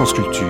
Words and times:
France 0.00 0.14
Culture. 0.14 0.46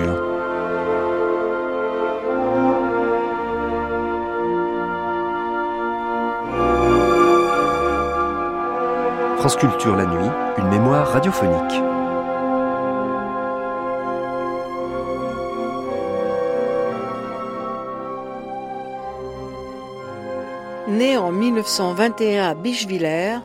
La 9.97 10.05
nuit, 10.05 10.29
une 10.57 10.69
mémoire 10.69 11.09
radiophonique. 11.09 11.81
Né 20.87 21.17
en 21.17 21.33
1921 21.33 22.51
à 22.51 22.53
Bischwiller, 22.53 23.39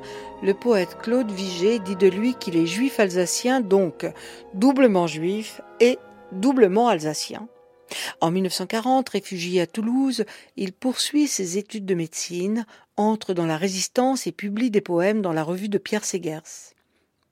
le 0.45 0.55
poète 0.55 0.99
Claude 1.03 1.33
Vigée 1.33 1.81
dit 1.81 1.97
de 1.97 2.07
lui 2.07 2.35
qu'il 2.35 2.57
est 2.57 2.67
juif 2.67 3.01
alsacien, 3.01 3.61
donc 3.61 4.07
doublement 4.55 5.09
juif 5.09 5.61
doublement 6.33 6.89
alsacien. 6.89 7.49
En 8.21 8.31
1940, 8.31 9.09
réfugié 9.09 9.61
à 9.61 9.67
Toulouse, 9.67 10.25
il 10.57 10.73
poursuit 10.73 11.29
ses 11.29 11.59
études 11.59 11.87
de 11.87 11.95
médecine, 11.95 12.67
entre 12.97 13.35
dans 13.35 13.47
la 13.47 13.57
résistance 13.57 14.27
et 14.27 14.33
publie 14.33 14.71
des 14.71 14.81
poèmes 14.81 15.23
dans 15.23 15.33
la 15.33 15.45
revue 15.45 15.69
de 15.69 15.79
Pierre 15.79 16.05
Segers. 16.05 16.73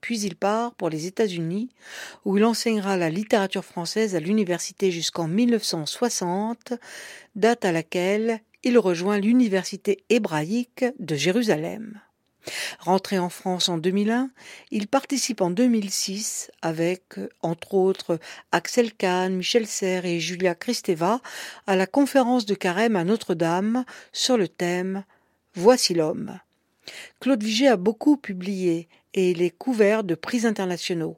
Puis 0.01 0.19
il 0.21 0.35
part 0.35 0.75
pour 0.75 0.89
les 0.89 1.07
États-Unis, 1.07 1.69
où 2.25 2.37
il 2.37 2.45
enseignera 2.45 2.95
la 2.95 3.09
littérature 3.09 3.65
française 3.65 4.15
à 4.15 4.19
l'université 4.19 4.91
jusqu'en 4.91 5.27
1960, 5.27 6.73
date 7.35 7.65
à 7.65 7.71
laquelle 7.71 8.39
il 8.63 8.77
rejoint 8.77 9.19
l'université 9.19 10.03
hébraïque 10.09 10.85
de 10.99 11.15
Jérusalem. 11.15 11.99
Rentré 12.79 13.19
en 13.19 13.29
France 13.29 13.69
en 13.69 13.77
2001, 13.77 14.29
il 14.71 14.87
participe 14.87 15.41
en 15.41 15.49
2006 15.49 16.51
avec, 16.61 17.03
entre 17.41 17.73
autres, 17.73 18.19
Axel 18.51 18.93
Kahn, 18.93 19.35
Michel 19.35 19.67
Serres 19.67 20.05
et 20.05 20.19
Julia 20.19 20.55
Kristeva 20.55 21.21
à 21.67 21.75
la 21.75 21.87
conférence 21.87 22.45
de 22.45 22.55
Carême 22.55 22.95
à 22.95 23.03
Notre-Dame 23.03 23.85
sur 24.13 24.37
le 24.37 24.47
thème 24.47 25.03
Voici 25.55 25.93
l'homme. 25.93 26.39
Claude 27.19 27.43
Vigée 27.43 27.67
a 27.67 27.77
beaucoup 27.77 28.17
publié 28.17 28.87
et 29.13 29.31
il 29.31 29.41
est 29.41 29.57
couvert 29.57 30.03
de 30.03 30.15
prix 30.15 30.45
internationaux. 30.45 31.17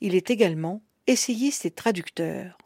Il 0.00 0.14
est 0.14 0.30
également 0.30 0.82
essayiste 1.06 1.64
et 1.64 1.70
traducteur. 1.70 2.58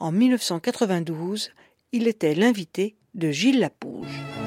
En 0.00 0.12
1992, 0.12 1.52
il 1.92 2.08
était 2.08 2.34
l'invité 2.34 2.96
de 3.14 3.30
Gilles 3.30 3.60
Lapouge. 3.60 4.37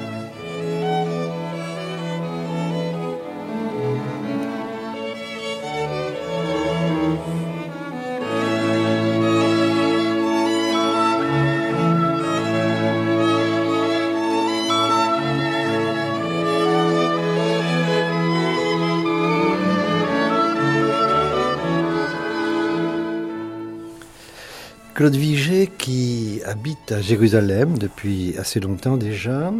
Claude 24.94 25.16
Vigée, 25.16 25.70
qui 25.78 26.42
habite 26.44 26.92
à 26.92 27.00
Jérusalem 27.00 27.78
depuis 27.78 28.34
assez 28.38 28.60
longtemps 28.60 28.98
déjà, 28.98 29.50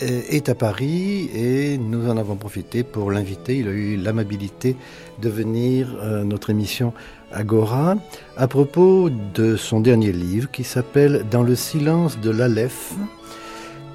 est 0.00 0.50
à 0.50 0.54
Paris 0.54 1.30
et 1.34 1.78
nous 1.78 2.10
en 2.10 2.18
avons 2.18 2.36
profité 2.36 2.82
pour 2.82 3.10
l'inviter. 3.10 3.56
Il 3.56 3.68
a 3.68 3.70
eu 3.70 3.96
l'amabilité 3.96 4.76
de 5.22 5.30
venir 5.30 5.88
à 6.02 6.24
notre 6.24 6.50
émission 6.50 6.92
Agora 7.32 7.96
à 8.36 8.46
propos 8.48 9.08
de 9.34 9.56
son 9.56 9.80
dernier 9.80 10.12
livre 10.12 10.50
qui 10.50 10.62
s'appelle 10.62 11.24
Dans 11.30 11.42
le 11.42 11.56
silence 11.56 12.20
de 12.20 12.30
l'Aleph 12.30 12.92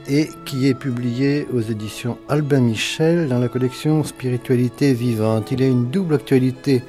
et 0.07 0.29
qui 0.45 0.67
est 0.67 0.73
publié 0.73 1.47
aux 1.53 1.61
éditions 1.61 2.17
Albin 2.27 2.61
Michel 2.61 3.27
dans 3.27 3.39
la 3.39 3.49
collection 3.49 4.03
Spiritualité 4.03 4.93
vivante. 4.93 5.51
Il 5.51 5.61
a 5.61 5.67
une 5.67 5.91
double 5.91 6.15
actualité 6.15 6.81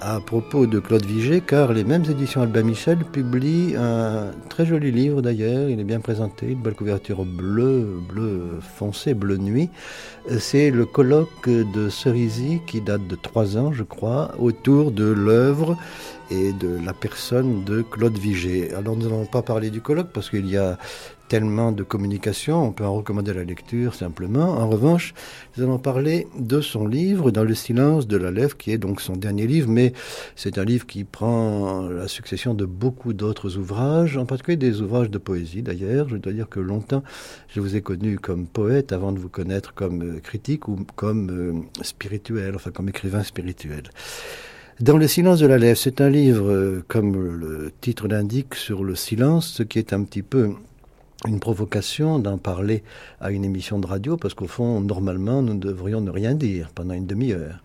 à 0.00 0.20
propos 0.20 0.66
de 0.66 0.78
Claude 0.78 1.04
Vigée, 1.04 1.40
car 1.40 1.72
les 1.72 1.84
mêmes 1.84 2.04
éditions 2.08 2.42
Albin 2.42 2.62
Michel 2.62 2.98
publient 2.98 3.74
un 3.76 4.30
très 4.48 4.64
joli 4.64 4.90
livre 4.90 5.20
d'ailleurs, 5.20 5.68
il 5.68 5.78
est 5.78 5.84
bien 5.84 6.00
présenté, 6.00 6.52
une 6.52 6.60
belle 6.60 6.74
couverture 6.74 7.24
bleue, 7.24 8.00
bleu 8.08 8.58
foncé, 8.76 9.14
bleu 9.14 9.36
nuit. 9.36 9.68
C'est 10.38 10.70
le 10.70 10.86
colloque 10.86 11.48
de 11.48 11.88
Cerisy 11.88 12.60
qui 12.66 12.80
date 12.80 13.06
de 13.06 13.16
trois 13.16 13.58
ans, 13.58 13.72
je 13.72 13.82
crois, 13.82 14.32
autour 14.38 14.90
de 14.90 15.04
l'œuvre 15.04 15.76
et 16.30 16.52
de 16.52 16.78
la 16.84 16.92
personne 16.92 17.64
de 17.64 17.82
Claude 17.82 18.16
Vigée. 18.16 18.72
Alors 18.74 18.96
nous 18.96 19.04
n'allons 19.04 19.26
pas 19.26 19.42
parler 19.42 19.70
du 19.70 19.80
colloque 19.80 20.10
parce 20.12 20.30
qu'il 20.30 20.48
y 20.48 20.56
a 20.56 20.78
tellement 21.30 21.70
de 21.70 21.84
communication, 21.84 22.66
on 22.66 22.72
peut 22.72 22.84
en 22.84 22.92
recommander 22.92 23.32
la 23.32 23.44
lecture 23.44 23.94
simplement. 23.94 24.58
En 24.58 24.68
revanche, 24.68 25.14
nous 25.56 25.62
allons 25.62 25.78
parler 25.78 26.26
de 26.36 26.60
son 26.60 26.88
livre, 26.88 27.30
Dans 27.30 27.44
le 27.44 27.54
silence 27.54 28.08
de 28.08 28.16
la 28.16 28.32
lèvre, 28.32 28.56
qui 28.56 28.72
est 28.72 28.78
donc 28.78 29.00
son 29.00 29.14
dernier 29.14 29.46
livre, 29.46 29.68
mais 29.68 29.92
c'est 30.34 30.58
un 30.58 30.64
livre 30.64 30.86
qui 30.86 31.04
prend 31.04 31.82
la 31.88 32.08
succession 32.08 32.52
de 32.52 32.64
beaucoup 32.64 33.12
d'autres 33.12 33.58
ouvrages, 33.58 34.16
en 34.16 34.26
particulier 34.26 34.56
des 34.56 34.82
ouvrages 34.82 35.08
de 35.08 35.18
poésie 35.18 35.62
d'ailleurs. 35.62 36.08
Je 36.08 36.16
dois 36.16 36.32
dire 36.32 36.48
que 36.48 36.58
longtemps, 36.58 37.04
je 37.46 37.60
vous 37.60 37.76
ai 37.76 37.80
connu 37.80 38.18
comme 38.18 38.48
poète 38.48 38.90
avant 38.92 39.12
de 39.12 39.20
vous 39.20 39.28
connaître 39.28 39.72
comme 39.72 40.02
euh, 40.02 40.18
critique 40.18 40.66
ou 40.66 40.84
comme 40.96 41.30
euh, 41.30 41.84
spirituel, 41.84 42.56
enfin 42.56 42.72
comme 42.72 42.88
écrivain 42.88 43.22
spirituel. 43.22 43.84
Dans 44.80 44.96
le 44.96 45.06
silence 45.06 45.38
de 45.38 45.46
la 45.46 45.58
lèvre, 45.58 45.78
c'est 45.78 46.00
un 46.00 46.10
livre, 46.10 46.50
euh, 46.50 46.84
comme 46.88 47.14
le 47.38 47.70
titre 47.80 48.08
l'indique, 48.08 48.56
sur 48.56 48.82
le 48.82 48.96
silence, 48.96 49.46
ce 49.46 49.62
qui 49.62 49.78
est 49.78 49.92
un 49.92 50.02
petit 50.02 50.22
peu 50.22 50.54
une 51.26 51.40
provocation 51.40 52.18
d'en 52.18 52.38
parler 52.38 52.82
à 53.20 53.30
une 53.30 53.44
émission 53.44 53.78
de 53.78 53.86
radio, 53.86 54.16
parce 54.16 54.34
qu'au 54.34 54.46
fond, 54.46 54.80
normalement, 54.80 55.42
nous 55.42 55.54
devrions 55.54 56.00
ne 56.00 56.10
rien 56.10 56.34
dire 56.34 56.70
pendant 56.74 56.94
une 56.94 57.06
demi-heure. 57.06 57.62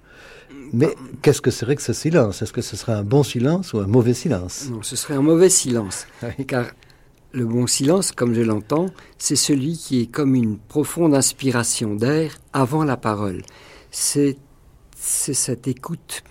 Mais 0.73 0.95
qu'est-ce 1.21 1.41
que 1.41 1.51
serait 1.51 1.75
que 1.75 1.81
ce 1.81 1.93
silence? 1.93 2.41
Est-ce 2.41 2.51
que 2.51 2.61
ce 2.61 2.75
serait 2.75 2.93
un 2.93 3.03
bon 3.03 3.23
silence 3.23 3.73
ou 3.73 3.79
un 3.79 3.87
mauvais 3.87 4.13
silence? 4.13 4.67
Non, 4.69 4.81
ce 4.81 4.95
serait 4.95 5.13
un 5.13 5.21
mauvais 5.21 5.49
silence. 5.49 6.05
Car 6.47 6.67
le 7.31 7.45
bon 7.45 7.67
silence, 7.67 8.11
comme 8.11 8.33
je 8.33 8.41
l'entends, 8.41 8.87
c'est 9.17 9.35
celui 9.35 9.77
qui 9.77 10.01
est 10.01 10.07
comme 10.07 10.35
une 10.35 10.57
profonde 10.57 11.13
inspiration 11.13 11.95
d'air 11.95 12.37
avant 12.51 12.83
la 12.83 12.97
parole. 12.97 13.41
C'est 13.91 14.37
cette 14.97 15.67
écoute 15.67 16.23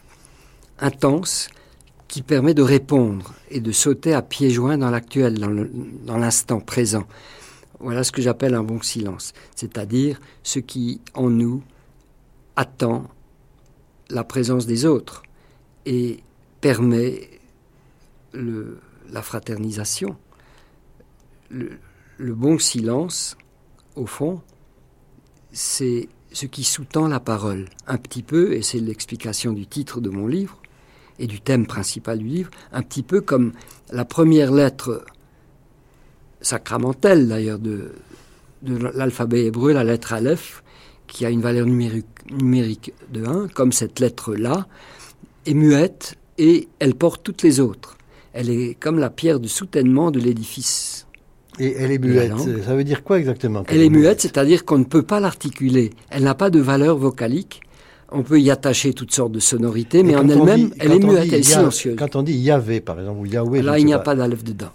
intense 0.79 1.49
qui 2.15 2.23
permet 2.23 2.55
de 2.55 2.63
répondre 2.63 3.35
et 3.51 3.59
de 3.59 3.73
sauter 3.73 4.15
à 4.15 4.23
pieds 4.23 4.49
joints 4.49 4.79
dans 4.79 4.89
l'actuel, 4.89 5.37
dans 5.37 6.17
l'instant 6.17 6.61
présent. 6.61 7.09
Voilà 7.81 8.05
ce 8.05 8.13
que 8.13 8.23
j'appelle 8.23 8.55
un 8.55 8.63
bon 8.63 8.81
silence, 8.81 9.33
c'est-à-dire 9.57 10.21
ce 10.45 10.61
qui 10.61 11.01
en 11.15 11.29
nous 11.29 11.65
attend 12.55 13.11
la 14.11 14.23
présence 14.23 14.65
des 14.67 14.87
autres 14.87 15.25
et 15.87 16.21
permet 16.61 17.31
la 18.33 19.21
fraternisation. 19.21 20.17
Le 21.51 22.35
bon 22.35 22.61
silence, 22.61 23.37
au 23.97 24.07
fond, 24.07 24.41
c'est 25.51 26.09
ce 26.31 26.47
qui 26.47 26.63
sous-tend 26.63 27.09
la 27.09 27.19
parole, 27.19 27.69
un 27.89 27.97
petit 27.97 28.23
peu, 28.23 28.53
et 28.53 28.63
c'est 28.63 28.79
l'explication 28.79 29.53
du 29.53 29.67
titre 29.67 30.01
de 30.01 30.11
mon 30.11 30.29
livre, 30.29 30.61
et 31.19 31.27
du 31.27 31.41
thème 31.41 31.67
principal 31.67 32.19
du 32.19 32.27
livre, 32.27 32.51
un 32.73 32.83
petit 32.83 33.03
peu 33.03 33.21
comme 33.21 33.53
la 33.91 34.05
première 34.05 34.53
lettre 34.53 35.05
sacramentelle 36.41 37.29
d'ailleurs 37.29 37.59
de, 37.59 37.93
de 38.63 38.77
l'alphabet 38.95 39.45
hébreu, 39.47 39.73
la 39.73 39.85
lettre 39.85 40.13
Aleph, 40.13 40.63
qui 41.07 41.25
a 41.25 41.31
une 41.31 41.41
valeur 41.41 41.67
numérique, 41.67 42.07
numérique 42.31 42.93
de 43.13 43.25
1, 43.25 43.49
comme 43.49 43.73
cette 43.73 44.01
lettre-là, 44.01 44.67
est 45.47 45.55
muette 45.55 46.17
et 46.39 46.69
elle 46.79 46.95
porte 46.95 47.23
toutes 47.23 47.43
les 47.43 47.61
autres. 47.61 47.97
Elle 48.33 48.51
est 48.51 48.75
comme 48.75 48.99
la 48.99 49.11
pierre 49.11 49.39
de 49.39 49.47
soutènement 49.47 50.11
de 50.11 50.19
l'édifice. 50.19 51.07
Et 51.61 51.75
elle 51.79 51.93
est 51.93 51.99
muette, 51.99 52.37
ça 52.65 52.75
veut 52.75 52.83
dire 52.83 53.05
quoi 53.05 53.21
exactement 53.21 53.63
Elle 53.69 53.81
est 53.81 53.91
muette, 53.91 54.21
c'est-à-dire 54.21 54.65
qu'on 54.65 54.79
ne 54.79 54.85
peut 54.85 55.05
pas 55.05 55.21
l'articuler. 55.21 55.91
Elle 56.11 56.25
n'a 56.25 56.35
pas 56.35 56.51
de 56.51 56.59
valeur 56.59 56.97
vocalique, 56.97 57.61
on 58.15 58.23
peut 58.23 58.41
y 58.41 58.51
attacher 58.51 58.95
toutes 58.95 59.13
sortes 59.13 59.33
de 59.33 59.41
sonorités, 59.41 60.03
mais 60.03 60.15
en 60.15 60.29
elle-même, 60.29 60.71
elle 60.79 60.93
est 60.93 60.99
muette, 60.99 61.25
elle 61.33 61.41
est 61.41 61.43
silencieuse. 61.43 61.97
Quand 61.99 62.17
on 62.17 62.23
dit 62.23 62.35
Yahvé, 62.35 62.81
par 62.81 62.99
exemple, 62.99 63.21
ou 63.21 63.27
Yahweh, 63.27 63.63
là, 63.63 63.79
il 63.79 63.87
n'y 63.87 63.93
a 63.93 63.99
pas, 63.99 64.15
d'aleph 64.15 64.45
dedans. 64.45 64.71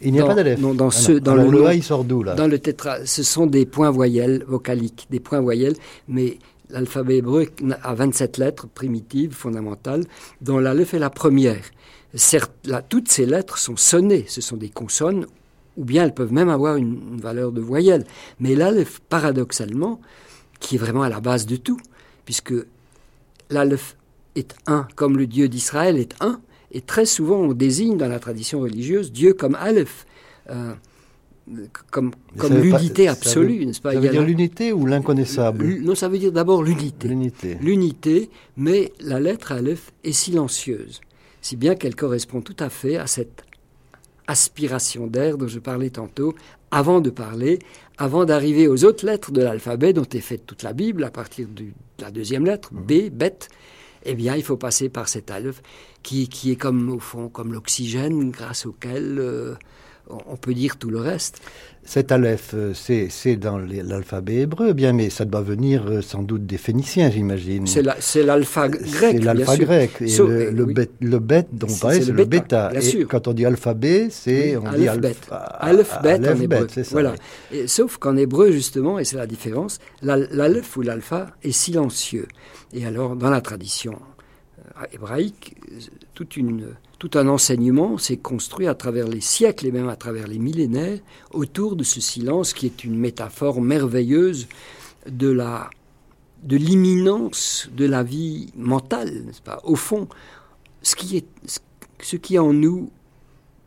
il 0.00 0.12
n'y 0.12 0.20
a 0.20 0.26
pas 0.26 0.34
d'aleph. 0.34 0.58
Non, 0.58 0.74
dans 0.74 0.88
ah 0.88 0.90
ce, 0.90 1.12
dans 1.12 1.34
le, 1.34 1.50
le 1.50 1.74
il 1.74 1.82
sort 1.82 2.04
d'où 2.04 2.22
là 2.22 2.34
Dans 2.34 2.46
le 2.46 2.58
tétra, 2.58 3.04
ce 3.04 3.22
sont 3.22 3.46
des 3.46 3.66
points 3.66 3.90
voyelles 3.90 4.44
vocaliques, 4.48 5.06
des 5.10 5.20
points 5.20 5.40
voyelles, 5.40 5.74
mais 6.08 6.38
l'alphabet 6.70 7.18
hébreu 7.18 7.46
a 7.82 7.94
27 7.94 8.38
lettres 8.38 8.66
primitives, 8.68 9.32
fondamentales, 9.32 10.04
dont 10.40 10.58
l'aleph 10.58 10.94
est 10.94 10.98
la 10.98 11.10
première. 11.10 11.62
Certes, 12.14 12.52
là, 12.64 12.82
toutes 12.82 13.08
ces 13.08 13.26
lettres 13.26 13.58
sont 13.58 13.76
sonnées, 13.76 14.24
ce 14.28 14.40
sont 14.40 14.56
des 14.56 14.70
consonnes, 14.70 15.26
ou 15.76 15.84
bien 15.84 16.04
elles 16.04 16.14
peuvent 16.14 16.32
même 16.32 16.48
avoir 16.48 16.76
une, 16.76 16.98
une 17.12 17.20
valeur 17.20 17.52
de 17.52 17.60
voyelle. 17.60 18.04
Mais 18.40 18.54
l'aleph, 18.54 19.00
paradoxalement, 19.08 20.00
qui 20.58 20.76
est 20.76 20.78
vraiment 20.78 21.02
à 21.02 21.08
la 21.08 21.20
base 21.20 21.46
de 21.46 21.56
tout, 21.56 21.78
puisque 22.24 22.54
l'Aleph 23.50 23.96
est 24.34 24.54
un, 24.66 24.86
comme 24.94 25.16
le 25.16 25.26
Dieu 25.26 25.48
d'Israël 25.48 25.98
est 25.98 26.14
un, 26.20 26.40
Et 26.70 26.80
très 26.80 27.06
souvent, 27.06 27.36
on 27.36 27.52
désigne 27.52 27.96
dans 27.96 28.08
la 28.08 28.18
tradition 28.18 28.60
religieuse 28.60 29.12
Dieu 29.12 29.32
comme 29.32 29.54
Aleph. 29.54 30.06
Euh, 30.50 30.74
comme, 31.90 32.12
comme 32.36 32.58
l'unité 32.58 33.08
absolue, 33.08 33.64
n'est-ce 33.64 33.80
pas 33.80 33.94
Ça 33.94 34.00
veut 34.00 34.08
dire 34.08 34.22
l'unité 34.22 34.72
ou 34.72 34.84
l'inconnaissable 34.84 35.78
Non, 35.80 35.94
ça 35.94 36.08
veut 36.08 36.18
dire 36.18 36.32
d'abord 36.32 36.62
l'unité. 36.62 37.08
L'unité. 37.08 37.56
L'unité, 37.62 38.30
mais 38.56 38.92
la 39.00 39.18
lettre 39.18 39.52
Aleph 39.52 39.92
est 40.04 40.12
silencieuse, 40.12 41.00
si 41.40 41.56
bien 41.56 41.74
qu'elle 41.74 41.94
correspond 41.96 42.42
tout 42.42 42.56
à 42.58 42.68
fait 42.68 42.96
à 42.96 43.06
cette 43.06 43.44
aspiration 44.26 45.06
d'air 45.06 45.38
dont 45.38 45.48
je 45.48 45.58
parlais 45.58 45.88
tantôt, 45.88 46.34
avant 46.70 47.00
de 47.00 47.08
parler, 47.08 47.60
avant 47.98 48.24
d'arriver 48.24 48.68
aux 48.68 48.84
autres 48.84 49.04
lettres 49.04 49.32
de 49.32 49.42
l'alphabet 49.42 49.92
dont 49.92 50.06
est 50.12 50.20
faite 50.20 50.46
toute 50.46 50.62
la 50.62 50.72
Bible, 50.72 51.04
à 51.04 51.10
partir 51.10 51.48
de 51.48 51.66
la 52.00 52.10
deuxième 52.10 52.44
lettre, 52.46 52.70
Mhm. 52.72 52.82
B, 52.82 53.10
bête, 53.10 53.48
eh 54.04 54.14
bien, 54.14 54.36
il 54.36 54.42
faut 54.44 54.56
passer 54.56 54.88
par 54.88 55.08
cet 55.08 55.30
aleph 55.30 55.60
qui, 56.02 56.28
qui 56.28 56.52
est 56.52 56.56
comme, 56.56 56.88
au 56.90 57.00
fond, 57.00 57.28
comme 57.28 57.52
l'oxygène 57.52 58.30
grâce 58.30 58.66
auquel 58.66 59.18
euh, 59.18 59.54
on- 60.10 60.36
peut 60.36 60.54
dire 60.54 60.76
tout 60.76 60.90
le 60.90 60.98
reste. 61.00 61.40
Cet 61.84 62.12
aleph, 62.12 62.50
euh, 62.54 62.74
c'est 62.74 63.36
dans 63.36 63.56
l'alphabet 63.58 64.36
hébreu, 64.42 64.72
bien, 64.74 64.92
mais 64.92 65.08
ça 65.08 65.24
doit 65.24 65.40
venir 65.40 65.86
euh, 65.88 66.02
sans 66.02 66.22
doute 66.22 66.44
des 66.44 66.58
Phéniciens, 66.58 67.10
j'imagine. 67.10 67.66
C'est 67.66 67.82
la- 67.82 67.96
c'est 67.98 68.22
l'alpha 68.22 68.68
grec. 68.68 69.16
C'est 69.16 69.18
l'alpha 69.24 69.56
grec. 69.56 69.90
Et 70.00 70.14
le, 70.18 70.50
le, 70.50 70.64
oui. 70.64 70.74
bête, 70.74 70.90
le 71.00 71.18
dont 71.18 71.66
on 71.66 71.68
C'est- 71.68 71.80
parlait, 71.80 72.00
c'est 72.00 72.06
c'est 72.06 72.12
le 72.12 72.24
bêta, 72.26 72.70
Et 72.74 72.80
sûr. 72.82 73.08
quand 73.08 73.26
on 73.26 73.32
dit 73.32 73.46
alphabet, 73.46 74.08
c'est 74.10 74.56
on 74.58 74.70
dit 74.72 74.86
Aleph, 74.88 75.00
bête. 75.00 75.16
alpha. 75.30 75.36
Aleph, 75.36 75.98
bête 76.02 76.28
en 76.28 76.40
hébreu. 76.40 76.66
ça. 76.68 76.82
Voilà. 76.90 77.14
oui. 77.52 77.58
Et 77.60 77.66
sauf 77.68 77.96
qu'en 77.96 78.16
hébreu, 78.18 78.52
justement, 78.52 78.98
et 78.98 79.04
c'est 79.04 79.16
la 79.16 79.26
différence, 79.26 79.78
la- 80.02 80.16
l'aleph 80.18 80.76
ou 80.76 80.82
l'alpha 80.82 81.28
est 81.42 81.52
silencieux. 81.52 82.26
Et 82.74 82.84
alors, 82.84 83.16
dans 83.16 83.30
la 83.30 83.40
tradition 83.40 83.98
hébraïque, 84.92 85.56
euh, 85.70 85.78
toute 86.14 86.36
une, 86.36 86.74
tout 86.98 87.10
un 87.14 87.28
enseignement 87.28 87.98
s'est 87.98 88.16
construit 88.16 88.66
à 88.66 88.74
travers 88.74 89.08
les 89.08 89.20
siècles 89.20 89.66
et 89.66 89.72
même 89.72 89.88
à 89.88 89.96
travers 89.96 90.26
les 90.26 90.38
millénaires 90.38 90.98
autour 91.32 91.76
de 91.76 91.84
ce 91.84 92.00
silence 92.00 92.52
qui 92.52 92.66
est 92.66 92.84
une 92.84 92.98
métaphore 92.98 93.60
merveilleuse 93.60 94.48
de 95.08 95.30
la 95.30 95.70
de 96.42 96.56
l'imminence 96.56 97.68
de 97.76 97.84
la 97.84 98.04
vie 98.04 98.52
mentale, 98.54 99.24
n'est-ce 99.24 99.42
pas? 99.42 99.60
Au 99.64 99.74
fond, 99.74 100.08
ce 100.82 100.94
qui 100.94 101.16
est 101.16 101.26
ce 102.00 102.16
qui 102.16 102.38
en 102.38 102.52
nous 102.52 102.90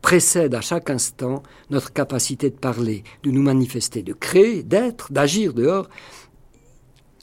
précède 0.00 0.54
à 0.54 0.60
chaque 0.60 0.90
instant 0.90 1.42
notre 1.70 1.92
capacité 1.92 2.50
de 2.50 2.56
parler, 2.56 3.04
de 3.22 3.30
nous 3.30 3.42
manifester, 3.42 4.02
de 4.02 4.12
créer, 4.12 4.62
d'être, 4.62 5.12
d'agir 5.12 5.54
dehors. 5.54 5.88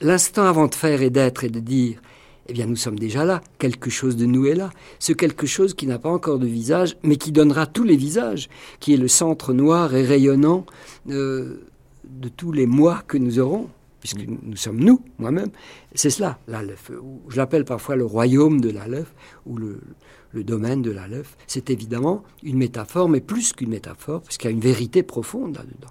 L'instant 0.00 0.44
avant 0.44 0.66
de 0.66 0.74
faire 0.74 1.02
et 1.02 1.10
d'être 1.10 1.44
et 1.44 1.50
de 1.50 1.60
dire, 1.60 2.00
eh 2.48 2.52
bien 2.52 2.66
nous 2.66 2.76
sommes 2.76 2.98
déjà 2.98 3.24
là, 3.24 3.42
quelque 3.58 3.90
chose 3.90 4.16
de 4.16 4.26
nous 4.26 4.46
est 4.46 4.54
là. 4.54 4.70
Ce 4.98 5.12
quelque 5.12 5.46
chose 5.46 5.74
qui 5.74 5.86
n'a 5.86 5.98
pas 5.98 6.10
encore 6.10 6.38
de 6.38 6.46
visage, 6.46 6.96
mais 7.02 7.16
qui 7.16 7.32
donnera 7.32 7.66
tous 7.66 7.84
les 7.84 7.96
visages, 7.96 8.48
qui 8.80 8.94
est 8.94 8.96
le 8.96 9.08
centre 9.08 9.52
noir 9.52 9.94
et 9.94 10.04
rayonnant 10.04 10.66
euh, 11.08 11.66
de 12.04 12.28
tous 12.28 12.52
les 12.52 12.66
mois 12.66 13.02
que 13.06 13.18
nous 13.18 13.38
aurons, 13.38 13.68
puisque 14.00 14.26
nous 14.26 14.56
sommes 14.56 14.80
nous, 14.80 15.00
moi-même. 15.18 15.50
C'est 15.94 16.10
cela, 16.10 16.38
l'Aleph. 16.48 16.90
Je 17.28 17.36
l'appelle 17.36 17.64
parfois 17.64 17.96
le 17.96 18.04
royaume 18.04 18.60
de 18.60 18.70
l'Aleph, 18.70 19.12
ou 19.46 19.56
le, 19.56 19.80
le 20.32 20.44
domaine 20.44 20.82
de 20.82 20.90
l'Aleph. 20.90 21.36
C'est 21.46 21.70
évidemment 21.70 22.22
une 22.42 22.56
métaphore, 22.56 23.08
mais 23.08 23.20
plus 23.20 23.52
qu'une 23.52 23.70
métaphore, 23.70 24.22
parce 24.22 24.38
qu'il 24.38 24.48
y 24.50 24.52
a 24.52 24.54
une 24.54 24.60
vérité 24.60 25.02
profonde 25.02 25.56
là-dedans. 25.56 25.90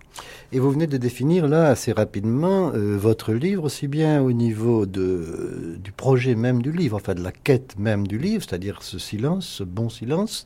Et 0.51 0.59
vous 0.59 0.71
venez 0.71 0.87
de 0.87 0.97
définir 0.97 1.47
là 1.47 1.69
assez 1.69 1.91
rapidement 1.91 2.71
euh, 2.73 2.97
votre 2.97 3.33
livre, 3.33 3.65
aussi 3.65 3.87
bien 3.87 4.21
au 4.21 4.31
niveau 4.31 4.85
de, 4.85 5.77
du 5.83 5.91
projet 5.91 6.35
même 6.35 6.61
du 6.61 6.71
livre, 6.71 6.95
enfin 6.95 7.15
de 7.15 7.23
la 7.23 7.31
quête 7.31 7.75
même 7.77 8.07
du 8.07 8.17
livre, 8.17 8.43
c'est-à-dire 8.47 8.81
ce 8.81 8.97
silence, 8.99 9.47
ce 9.47 9.63
bon 9.63 9.89
silence, 9.89 10.45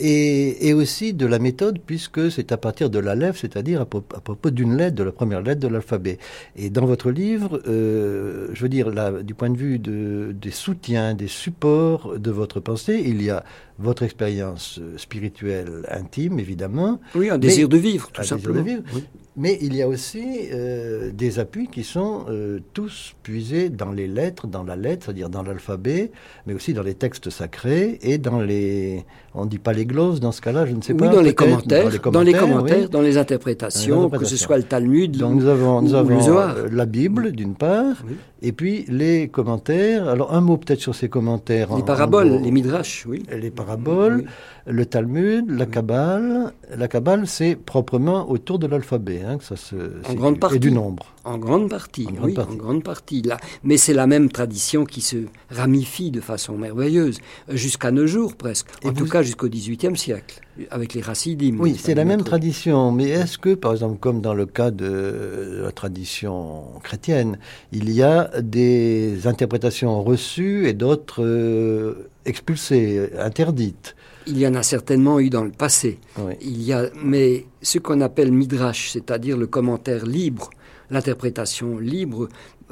et, 0.00 0.74
aussi 0.74 1.14
de 1.14 1.24
la 1.24 1.38
méthode, 1.38 1.78
puisque 1.84 2.30
c'est 2.30 2.52
à 2.52 2.58
partir 2.58 2.90
de 2.90 2.98
la 2.98 3.14
lèvre, 3.14 3.36
c'est-à-dire 3.38 3.80
à, 3.80 3.86
pro- 3.86 4.04
à 4.14 4.20
propos 4.20 4.50
d'une 4.50 4.76
lettre, 4.76 4.96
de 4.96 5.02
la 5.02 5.12
première 5.12 5.40
lettre 5.40 5.60
de 5.60 5.68
l'alphabet. 5.68 6.18
Et 6.56 6.68
dans 6.68 6.84
votre 6.84 7.10
livre, 7.10 7.60
euh, 7.66 8.48
je 8.52 8.62
veux 8.62 8.68
dire, 8.68 8.92
du 9.24 9.34
point 9.34 9.48
de 9.48 9.56
vue 9.56 9.78
de, 9.78 10.34
des 10.38 10.50
soutiens, 10.50 11.14
des 11.14 11.26
supports 11.26 12.18
de 12.18 12.30
votre 12.30 12.60
pensée, 12.60 12.97
il 13.00 13.22
y 13.22 13.30
a 13.30 13.44
votre 13.78 14.02
expérience 14.02 14.78
euh, 14.80 14.96
spirituelle 14.98 15.86
intime, 15.90 16.38
évidemment, 16.38 17.00
Oui, 17.14 17.30
un 17.30 17.38
désir 17.38 17.68
de 17.68 17.76
vivre, 17.76 18.08
tout 18.12 18.20
un 18.20 18.22
désir 18.22 18.36
simplement. 18.38 18.60
de 18.62 18.68
vivre. 18.68 18.82
Oui. 18.94 19.04
Mais 19.38 19.56
il 19.62 19.74
y 19.74 19.82
a 19.82 19.88
aussi 19.88 20.24
euh, 20.52 21.10
des 21.12 21.38
appuis 21.38 21.68
qui 21.68 21.84
sont 21.84 22.24
euh, 22.28 22.58
tous 22.74 23.14
puisés 23.22 23.70
dans 23.70 23.92
les 23.92 24.06
lettres, 24.08 24.46
dans 24.46 24.64
la 24.64 24.76
lettre, 24.76 25.04
c'est-à-dire 25.06 25.30
dans 25.30 25.42
l'alphabet, 25.42 26.10
mais 26.46 26.54
aussi 26.54 26.74
dans 26.74 26.82
les 26.82 26.94
textes 26.94 27.30
sacrés 27.30 27.98
et 28.02 28.18
dans 28.18 28.40
les... 28.40 29.04
On 29.34 29.44
ne 29.44 29.50
dit 29.50 29.58
pas 29.58 29.72
les 29.72 29.86
glosses 29.86 30.18
dans 30.20 30.32
ce 30.32 30.40
cas-là, 30.40 30.66
je 30.66 30.74
ne 30.74 30.82
sais 30.82 30.92
Oui, 30.94 30.98
pas. 30.98 31.08
dans 31.08 31.20
les, 31.20 31.32
peut-être, 31.32 31.34
commentaires, 31.62 32.10
dans 32.10 32.22
les 32.22 32.32
commentaires, 32.32 32.78
oui. 32.84 32.88
dans 32.90 33.02
les 33.02 33.16
interprétations, 33.18 34.10
que 34.10 34.24
ce 34.24 34.36
soit 34.36 34.56
le 34.56 34.64
Talmud, 34.64 35.16
Donc 35.16 35.34
nous 35.36 35.46
avons, 35.46 35.80
nous 35.82 35.92
ou 35.92 35.96
avons 35.96 36.38
euh, 36.38 36.68
la 36.72 36.86
Bible 36.86 37.30
d'une 37.32 37.54
part, 37.54 38.02
Oui. 38.08 38.16
et 38.42 38.52
puis 38.52 38.84
les 38.88 39.28
commentaires. 39.28 40.08
Alors 40.08 40.34
un 40.34 40.40
mot 40.40 40.56
peut-être 40.56 40.80
sur 40.80 40.94
ces 40.94 41.08
commentaires. 41.08 41.70
en- 41.72 41.76
les 41.76 41.82
en 41.82 41.84
paraboles, 41.84 42.30
gros. 42.30 42.40
les 42.42 42.50
midrash, 42.50 43.04
oui. 43.08 43.22
les 43.30 43.50
paraboles. 43.50 44.24
Le 44.68 44.84
Talmud, 44.86 45.50
la 45.50 45.66
Kabbale. 45.66 46.52
La 46.76 46.88
Kabbale, 46.88 47.26
c'est 47.26 47.56
proprement 47.56 48.30
autour 48.30 48.58
de 48.58 48.66
l'alphabet, 48.66 49.22
hein, 49.26 49.38
que 49.38 49.44
ça 49.44 49.56
se 49.56 49.76
situe. 50.04 50.16
grande 50.16 50.38
partie. 50.38 50.56
et 50.56 50.58
du 50.58 50.70
nombre. 50.70 51.06
En 51.24 51.38
grande 51.38 51.68
partie, 51.70 52.06
En 52.08 52.12
grande 52.12 52.26
oui, 52.28 52.34
partie. 52.34 52.52
en 52.52 52.56
grande 52.56 52.82
partie. 52.84 53.22
Là. 53.22 53.38
Mais 53.64 53.76
c'est 53.76 53.94
la 53.94 54.06
même 54.06 54.30
tradition 54.30 54.84
qui 54.84 55.00
se 55.00 55.16
ramifie 55.50 56.10
de 56.10 56.20
façon 56.20 56.56
merveilleuse, 56.56 57.18
euh, 57.50 57.56
jusqu'à 57.56 57.90
nos 57.90 58.06
jours 58.06 58.34
presque. 58.36 58.68
En 58.84 58.92
tout 58.92 59.06
cas 59.06 59.22
jusqu'au 59.22 59.48
XVIIIe 59.48 59.96
siècle, 59.96 60.40
avec 60.70 60.94
les 60.94 61.00
Racidim. 61.00 61.56
Oui, 61.58 61.76
c'est 61.78 61.94
la 61.94 62.04
même 62.04 62.22
tradition. 62.22 62.92
Mais 62.92 63.08
est-ce 63.08 63.38
que, 63.38 63.54
par 63.54 63.72
exemple, 63.72 63.98
comme 63.98 64.20
dans 64.20 64.34
le 64.34 64.46
cas 64.46 64.70
de 64.70 65.60
la 65.62 65.72
tradition 65.72 66.64
chrétienne, 66.82 67.38
il 67.72 67.90
y 67.90 68.02
a 68.02 68.30
des 68.42 69.26
interprétations 69.26 70.02
reçues 70.02 70.66
et 70.68 70.74
d'autres 70.74 71.22
euh, 71.24 72.08
expulsées, 72.26 73.10
interdites? 73.18 73.94
Il 74.28 74.38
y 74.38 74.46
en 74.46 74.54
a 74.54 74.62
certainement 74.62 75.18
eu 75.20 75.30
dans 75.30 75.44
le 75.44 75.50
passé. 75.50 75.98
Oui. 76.18 76.34
Il 76.40 76.62
y 76.62 76.72
a, 76.72 76.90
mais 77.02 77.46
ce 77.62 77.78
qu'on 77.78 78.00
appelle 78.00 78.30
midrash, 78.30 78.90
c'est-à-dire 78.90 79.36
le 79.36 79.46
commentaire 79.46 80.04
libre, 80.06 80.50
l'interprétation 80.90 81.78
libre, 81.78 82.28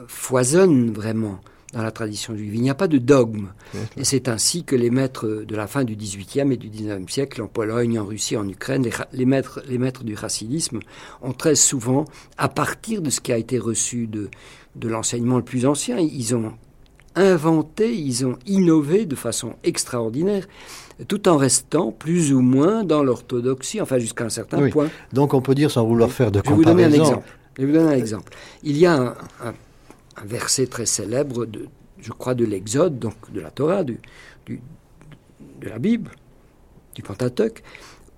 foisonne 0.07 0.93
vraiment 0.93 1.41
dans 1.73 1.83
la 1.83 1.91
tradition 1.91 2.37
juive. 2.37 2.55
Il 2.55 2.63
n'y 2.63 2.71
a 2.71 2.75
pas 2.75 2.89
de 2.89 2.99
dogme. 2.99 3.49
Et 3.97 4.05
c'est 4.05 4.29
ainsi 4.29 4.65
que 4.65 4.77
les 4.77 4.91
maîtres 4.91 5.45
de 5.47 5.57
la 5.57 5.67
fin 5.67 5.85
du 5.85 5.97
XVIIIe 5.97 6.53
et 6.53 6.57
du 6.57 6.69
XIXe 6.69 7.13
siècle, 7.13 7.43
en 7.43 7.49
Pologne, 7.49 7.99
en 7.99 8.05
Russie, 8.05 8.37
en 8.37 8.49
Ukraine, 8.49 8.89
les, 9.13 9.25
maîtres, 9.25 9.61
les 9.69 9.79
maîtres 9.79 10.05
du 10.05 10.17
chassidisme 10.17 10.81
ont 11.23 11.33
très 11.33 11.55
souvent, 11.55 12.05
à 12.39 12.49
partir 12.49 13.03
de 13.03 13.11
ce 13.11 13.21
qui 13.21 13.33
a 13.33 13.39
été 13.39 13.59
reçu 13.59 14.07
de, 14.07 14.31
de 14.77 14.89
l'enseignement 14.89 15.37
le 15.37 15.45
plus 15.45 15.67
ancien, 15.67 15.99
ils 15.99 16.35
ont 16.35 16.53
inventé, 17.15 17.95
ils 17.95 18.27
ont 18.27 18.39
innové 18.47 19.07
de 19.07 19.17
façon 19.17 19.55
extraordinaire, 19.65 20.47
tout 21.09 21.29
en 21.29 21.37
restant 21.37 21.93
plus 21.93 22.33
ou 22.33 22.41
moins 22.41 22.85
dans 22.85 23.03
l'orthodoxie, 23.03 23.81
enfin 23.81 23.99
jusqu'à 23.99 24.25
un 24.25 24.29
certain 24.31 24.63
Oui. 24.63 24.71
point. 24.71 24.89
Donc 25.13 25.35
on 25.35 25.43
peut 25.43 25.55
dire, 25.55 25.71
sans 25.71 25.85
vouloir 25.87 26.11
faire 26.11 26.31
de 26.31 26.41
Je 26.45 26.49
vais 26.51 26.57
vous 26.57 26.65
donner 26.65 26.85
un 26.85 26.87
comparaison, 26.89 27.05
exemple. 27.11 27.37
Je 27.57 27.63
vais 27.63 27.67
vous 27.69 27.79
donner 27.79 27.89
un 27.95 27.99
exemple. 27.99 28.33
Il 28.63 28.77
y 28.79 28.87
a 28.87 28.95
un, 28.95 29.07
un- 29.45 29.55
un 30.19 30.25
verset 30.25 30.67
très 30.67 30.87
célèbre, 30.87 31.45
de, 31.45 31.67
je 32.01 32.11
crois, 32.13 32.35
de 32.35 32.45
l'Exode, 32.45 32.99
donc 32.99 33.15
de 33.33 33.41
la 33.41 33.51
Torah, 33.51 33.85
du, 33.85 33.99
du- 34.47 34.61
de 35.61 35.69
la 35.69 35.79
Bible, 35.79 36.11
du 36.95 37.03
Pentateuque, 37.03 37.63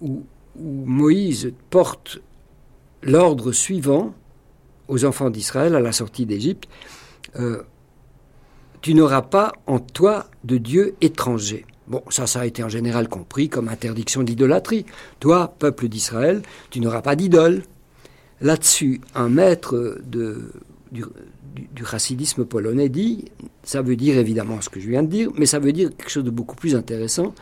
où, 0.00 0.22
où 0.56 0.84
Moïse 0.86 1.52
porte 1.70 2.20
l'ordre 3.02 3.50
suivant 3.52 4.14
aux 4.86 5.04
enfants 5.04 5.30
d'Israël 5.30 5.74
à 5.74 5.80
la 5.80 5.92
sortie 5.92 6.26
d'Égypte. 6.26 6.68
Euh, 7.36 7.62
tu 8.80 8.94
n'auras 8.94 9.22
pas 9.22 9.52
en 9.66 9.80
toi 9.80 10.26
de 10.44 10.56
Dieu 10.58 10.94
étranger. 11.00 11.66
Bon, 11.88 12.02
ça, 12.10 12.26
ça 12.26 12.40
a 12.40 12.46
été 12.46 12.62
en 12.62 12.68
général 12.68 13.08
compris 13.08 13.48
comme 13.48 13.68
interdiction 13.68 14.22
d'idolâtrie. 14.22 14.84
Toi, 15.20 15.54
peuple 15.58 15.88
d'Israël, 15.88 16.42
tu 16.70 16.80
n'auras 16.80 17.00
pas 17.00 17.16
d'idole. 17.16 17.62
Là-dessus, 18.42 19.00
un 19.14 19.30
maître 19.30 19.98
du, 20.04 20.34
du, 20.92 21.04
polonais 22.48 22.88
dit, 22.90 23.24
ça 23.62 23.82
veut 23.82 23.96
dire 23.96 24.18
évidemment 24.18 24.60
ce 24.60 24.68
que 24.68 24.80
je 24.80 24.88
viens 24.88 25.02
de 25.02 25.08
dire, 25.08 25.30
mais 25.34 25.46
ça 25.46 25.58
veut 25.58 25.72
dire 25.72 25.88
quelque 25.96 26.10
chose 26.10 26.24
de 26.24 26.30
beaucoup 26.30 26.56
plus 26.56 26.76
intéressant. 26.76 27.34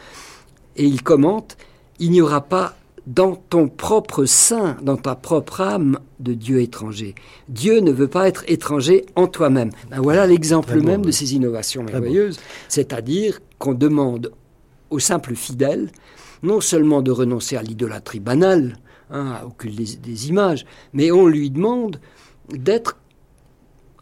Et 0.76 0.84
il 0.84 1.02
commente, 1.02 1.56
il 1.98 2.12
n'y 2.12 2.20
aura 2.20 2.40
pas 2.40 2.76
dans 3.06 3.36
ton 3.36 3.68
propre 3.68 4.24
sein, 4.24 4.76
dans 4.82 4.96
ta 4.96 5.14
propre 5.14 5.60
âme, 5.60 5.98
de 6.18 6.34
Dieu 6.34 6.60
étranger. 6.60 7.14
Dieu 7.48 7.80
ne 7.80 7.92
veut 7.92 8.08
pas 8.08 8.26
être 8.26 8.44
étranger 8.48 9.06
en 9.14 9.26
toi-même. 9.26 9.70
Ben 9.90 10.00
voilà 10.00 10.26
l'exemple 10.26 10.68
Très 10.68 10.80
même 10.80 11.04
de 11.04 11.10
ces 11.10 11.34
innovations 11.34 11.84
merveilleuses, 11.84 12.40
c'est-à-dire 12.68 13.40
qu'on 13.58 13.74
demande 13.74 14.32
aux 14.90 14.98
simples 14.98 15.34
fidèles 15.34 15.90
non 16.42 16.60
seulement 16.60 17.02
de 17.02 17.10
renoncer 17.10 17.56
à 17.56 17.62
l'idolâtrie 17.62 18.20
banale, 18.20 18.76
hein, 19.10 19.40
au 19.46 19.50
culte 19.50 19.76
des, 19.76 19.96
des 19.96 20.28
images, 20.28 20.66
mais 20.92 21.10
on 21.10 21.26
lui 21.26 21.50
demande 21.50 22.00
d'être 22.50 22.98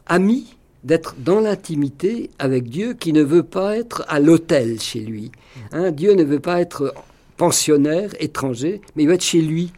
ami 0.06 0.56
d'être 0.84 1.16
dans 1.18 1.40
l'intimité 1.40 2.30
avec 2.38 2.68
Dieu 2.68 2.92
qui 2.92 3.12
ne 3.12 3.22
veut 3.22 3.42
pas 3.42 3.76
être 3.76 4.04
à 4.06 4.20
l'hôtel 4.20 4.78
chez 4.80 5.00
lui. 5.00 5.32
Hein, 5.72 5.90
Dieu 5.90 6.12
ne 6.12 6.22
veut 6.22 6.40
pas 6.40 6.60
être 6.60 6.94
pensionnaire, 7.36 8.10
étranger, 8.20 8.80
mais 8.96 9.04
il 9.04 9.08
veut 9.08 9.14
être 9.14 9.22
chez 9.22 9.40
lui, 9.40 9.72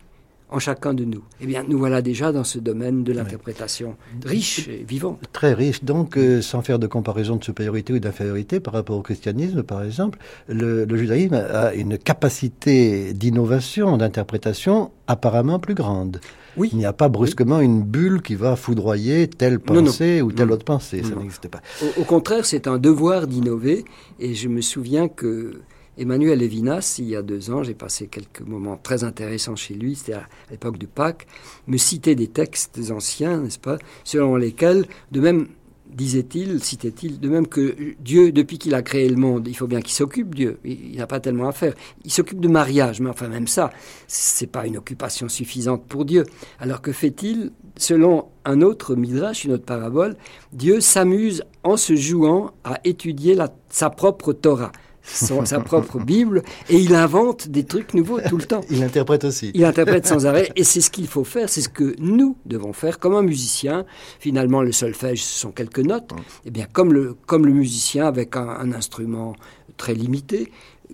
en 0.48 0.58
chacun 0.58 0.94
de 0.94 1.04
nous. 1.04 1.22
Eh 1.40 1.46
bien, 1.46 1.64
nous 1.66 1.78
voilà 1.78 2.02
déjà 2.02 2.30
dans 2.32 2.44
ce 2.44 2.58
domaine 2.58 3.02
de 3.02 3.12
l'interprétation 3.12 3.96
riche 4.24 4.68
et 4.68 4.84
vivant. 4.86 5.18
Très 5.32 5.54
riche. 5.54 5.82
Donc, 5.82 6.16
euh, 6.16 6.40
sans 6.40 6.62
faire 6.62 6.78
de 6.78 6.86
comparaison 6.86 7.36
de 7.36 7.44
supériorité 7.44 7.92
ou 7.92 7.98
d'infériorité 7.98 8.60
par 8.60 8.74
rapport 8.74 8.96
au 8.96 9.02
christianisme, 9.02 9.62
par 9.62 9.82
exemple, 9.82 10.18
le, 10.48 10.86
judaïsme 10.96 11.34
a 11.34 11.74
une 11.74 11.98
capacité 11.98 13.12
d'innovation, 13.12 13.96
d'interprétation 13.96 14.92
apparemment 15.08 15.58
plus 15.58 15.74
grande. 15.74 16.20
Oui. 16.56 16.70
Il 16.72 16.78
n'y 16.78 16.86
a 16.86 16.92
pas 16.92 17.08
brusquement 17.08 17.60
une 17.60 17.82
bulle 17.82 18.22
qui 18.22 18.34
va 18.34 18.56
foudroyer 18.56 19.28
telle 19.28 19.58
pensée 19.58 20.22
ou 20.22 20.32
telle 20.32 20.50
autre 20.52 20.64
pensée. 20.64 21.02
Ça 21.02 21.14
n'existe 21.16 21.48
pas. 21.48 21.60
au 21.98 22.04
contraire, 22.04 22.46
c'est 22.46 22.66
un 22.66 22.78
devoir 22.78 23.26
d'innover. 23.26 23.84
Et 24.20 24.34
je 24.34 24.48
me 24.48 24.62
souviens 24.62 25.08
que 25.08 25.60
Emmanuel 25.98 26.38
Levinas, 26.40 26.96
il 26.98 27.08
y 27.08 27.16
a 27.16 27.22
deux 27.22 27.50
ans, 27.50 27.62
j'ai 27.62 27.74
passé 27.74 28.06
quelques 28.06 28.42
moments 28.42 28.76
très 28.76 29.02
intéressants 29.02 29.56
chez 29.56 29.74
lui, 29.74 29.94
c'était 29.94 30.12
à 30.14 30.28
l'époque 30.50 30.76
de 30.76 30.84
Pâques, 30.84 31.26
me 31.66 31.78
citait 31.78 32.14
des 32.14 32.28
textes 32.28 32.78
anciens, 32.90 33.40
n'est-ce 33.40 33.58
pas, 33.58 33.78
selon 34.04 34.36
lesquels, 34.36 34.84
de 35.10 35.20
même, 35.20 35.48
disait-il, 35.88 36.62
citait-il, 36.62 37.18
de 37.18 37.28
même 37.30 37.46
que 37.46 37.74
Dieu, 38.00 38.30
depuis 38.30 38.58
qu'il 38.58 38.74
a 38.74 38.82
créé 38.82 39.08
le 39.08 39.16
monde, 39.16 39.48
il 39.48 39.56
faut 39.56 39.66
bien 39.66 39.80
qu'il 39.80 39.94
s'occupe, 39.94 40.34
Dieu, 40.34 40.58
il, 40.64 40.98
n'a 40.98 41.06
pas 41.06 41.20
tellement 41.20 41.48
à 41.48 41.52
faire. 41.52 41.72
Il 42.04 42.12
s'occupe 42.12 42.40
de 42.40 42.48
mariage, 42.48 43.00
mais 43.00 43.08
enfin 43.08 43.28
même 43.28 43.46
ça, 43.46 43.70
c'est 44.06 44.48
pas 44.48 44.66
une 44.66 44.76
occupation 44.76 45.30
suffisante 45.30 45.86
pour 45.86 46.04
Dieu. 46.04 46.24
Alors 46.60 46.82
que 46.82 46.92
fait-il? 46.92 47.52
Selon 47.78 48.28
un 48.46 48.62
autre 48.62 48.94
midrash, 48.96 49.44
une 49.44 49.52
autre 49.52 49.66
parabole, 49.66 50.16
Dieu 50.52 50.80
s'amuse 50.80 51.42
en 51.62 51.76
se 51.76 51.94
jouant 51.94 52.52
à 52.64 52.80
étudier 52.84 53.36
sa 53.68 53.90
propre 53.90 54.32
Torah 54.32 54.72
sa 55.06 55.60
propre 55.60 55.98
Bible 55.98 56.42
et 56.68 56.78
il 56.78 56.94
invente 56.94 57.48
des 57.48 57.64
trucs 57.64 57.94
nouveaux 57.94 58.20
tout 58.20 58.36
le 58.36 58.44
temps. 58.44 58.60
Il 58.70 58.82
interprète 58.82 59.24
aussi. 59.24 59.50
Il 59.54 59.64
interprète 59.64 60.06
sans 60.06 60.26
arrêt 60.26 60.50
et 60.56 60.64
c'est 60.64 60.80
ce 60.80 60.90
qu'il 60.90 61.06
faut 61.06 61.24
faire, 61.24 61.48
c'est 61.48 61.60
ce 61.60 61.68
que 61.68 61.94
nous 61.98 62.36
devons 62.44 62.72
faire 62.72 62.98
comme 62.98 63.14
un 63.14 63.22
musicien. 63.22 63.84
Finalement, 64.18 64.62
le 64.62 64.72
solfège, 64.72 65.22
ce 65.22 65.38
sont 65.38 65.52
quelques 65.52 65.78
notes. 65.80 66.12
Et 66.12 66.46
eh 66.46 66.50
bien, 66.50 66.66
comme 66.72 66.92
le, 66.92 67.16
comme 67.26 67.46
le 67.46 67.52
musicien 67.52 68.06
avec 68.06 68.36
un, 68.36 68.72
instrument 68.72 69.34
très 69.76 69.94
limité, 69.94 70.50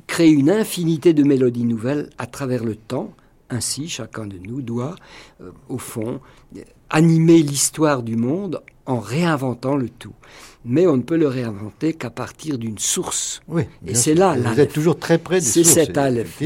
crée 0.07 0.31
une 0.31 0.51
infinité 0.51 1.13
de 1.13 1.23
mélodies 1.23 1.65
nouvelles 1.65 2.11
à 2.19 2.27
travers 2.27 2.65
le 2.65 2.77
temps. 2.77 3.15
Ainsi, 3.51 3.89
chacun 3.89 4.27
de 4.27 4.39
nous 4.39 4.63
doit, 4.63 4.95
euh, 5.43 5.51
au 5.69 5.77
fond, 5.77 6.21
animer 6.89 7.43
l'histoire 7.43 8.03
du 8.03 8.17
monde 8.17 8.63
en 8.87 8.99
réinventant 8.99 9.77
le 9.77 9.89
tout 9.89 10.15
mais 10.65 10.87
on 10.87 10.97
ne 10.97 11.03
peut 11.03 11.17
le 11.17 11.29
réinventer 11.29 11.93
qu'à 11.95 12.11
partir 12.11 12.59
d'une 12.59 12.79
source. 12.79 13.43
Oui, 13.49 13.63
et 13.87 13.95
c'est 13.95 14.15
là. 14.15 14.37
Vous 14.37 14.61
êtes 14.61 14.73
toujours 14.73 14.99
très 14.99 15.19
près 15.19 15.41
de 15.41 15.45
C'est 15.45 15.65
cet 15.65 15.99
aleph, 15.99 16.41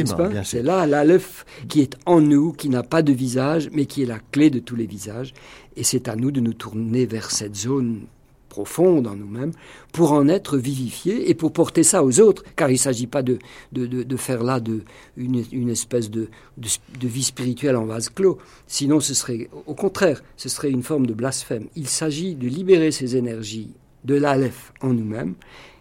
C'est 0.44 0.62
là 0.62 0.86
l'aleph 0.86 1.44
qui 1.68 1.80
est 1.80 1.96
en 2.06 2.20
nous, 2.20 2.52
qui 2.52 2.68
n'a 2.68 2.82
pas 2.82 3.02
de 3.02 3.12
visage, 3.12 3.68
mais 3.72 3.86
qui 3.86 4.02
est 4.02 4.06
la 4.06 4.18
clé 4.18 4.50
de 4.50 4.58
tous 4.58 4.76
les 4.76 4.86
visages. 4.86 5.34
Et 5.76 5.84
c'est 5.84 6.08
à 6.08 6.16
nous 6.16 6.30
de 6.30 6.40
nous 6.40 6.54
tourner 6.54 7.06
vers 7.06 7.30
cette 7.30 7.56
zone 7.56 8.06
profonde 8.48 9.06
en 9.06 9.16
nous-mêmes 9.16 9.52
pour 9.92 10.12
en 10.12 10.28
être 10.28 10.56
vivifiés 10.56 11.28
et 11.28 11.34
pour 11.34 11.52
porter 11.52 11.82
ça 11.82 12.02
aux 12.02 12.20
autres, 12.20 12.42
car 12.56 12.70
il 12.70 12.74
ne 12.74 12.78
s'agit 12.78 13.06
pas 13.06 13.22
de, 13.22 13.38
de, 13.72 13.84
de, 13.86 14.16
faire 14.16 14.42
là 14.42 14.60
de, 14.60 14.80
une, 15.18 15.44
une 15.52 15.68
espèce 15.68 16.10
de, 16.10 16.30
de, 16.56 17.06
vie 17.06 17.22
spirituelle 17.22 17.76
en 17.76 17.84
vase 17.84 18.08
clos. 18.08 18.38
Sinon, 18.66 19.00
ce 19.00 19.12
serait, 19.12 19.50
au 19.66 19.74
contraire, 19.74 20.22
ce 20.38 20.48
serait 20.48 20.70
une 20.70 20.82
forme 20.82 21.06
de 21.06 21.12
blasphème. 21.12 21.66
Il 21.76 21.86
s'agit 21.86 22.34
de 22.34 22.48
libérer 22.48 22.92
ces 22.92 23.16
énergies 23.16 23.74
de 24.06 24.14
l'Aleph 24.14 24.72
en 24.80 24.92
nous-mêmes 24.92 25.34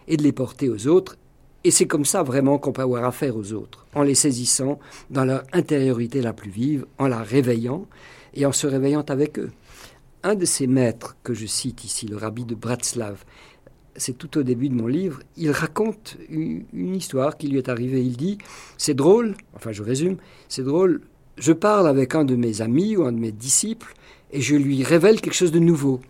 et 0.08 0.16
de 0.16 0.22
les 0.22 0.32
porter 0.32 0.68
aux 0.68 0.86
autres. 0.88 1.16
Et 1.64 1.70
c'est 1.70 1.86
comme 1.86 2.04
ça 2.04 2.22
vraiment 2.22 2.58
qu'on 2.58 2.72
peut 2.72 2.82
avoir 2.82 3.04
affaire 3.04 3.36
aux 3.36 3.52
autres, 3.52 3.86
en 3.94 4.02
les 4.02 4.14
saisissant 4.14 4.78
dans 5.10 5.24
leur 5.24 5.42
intériorité 5.52 6.20
la 6.20 6.32
plus 6.32 6.50
vive, 6.50 6.86
en 6.98 7.08
la 7.08 7.22
réveillant 7.22 7.86
et 8.34 8.46
en 8.46 8.52
se 8.52 8.66
réveillant 8.66 9.04
avec 9.08 9.38
eux. 9.38 9.50
Un 10.22 10.34
de 10.34 10.44
ces 10.44 10.66
maîtres 10.66 11.16
que 11.22 11.34
je 11.34 11.46
cite 11.46 11.84
ici, 11.84 12.06
le 12.06 12.16
rabbi 12.16 12.44
de 12.44 12.54
Bratslav, 12.54 13.24
c'est 13.96 14.18
tout 14.18 14.38
au 14.38 14.42
début 14.42 14.68
de 14.68 14.74
mon 14.74 14.86
livre, 14.86 15.20
il 15.36 15.50
raconte 15.50 16.16
une, 16.28 16.64
histoire 16.94 17.36
qui 17.36 17.48
lui 17.48 17.58
est 17.58 17.68
arrivée. 17.68 18.02
Il 18.02 18.16
dit, 18.16 18.38
c'est 18.76 18.94
drôle, 18.94 19.34
enfin 19.54 19.72
je 19.72 19.82
résume, 19.82 20.16
c'est 20.48 20.62
drôle, 20.62 21.00
je 21.38 21.52
parle 21.52 21.88
avec 21.88 22.14
un 22.14 22.24
de 22.24 22.36
mes 22.36 22.60
amis 22.60 22.96
ou 22.96 23.04
un 23.04 23.12
de 23.12 23.18
mes 23.18 23.32
disciples 23.32 23.94
et 24.32 24.40
je 24.40 24.56
lui 24.56 24.82
révèle 24.82 25.20
quelque 25.20 25.34
chose 25.34 25.52
de 25.52 25.58
nouveau. 25.58 26.00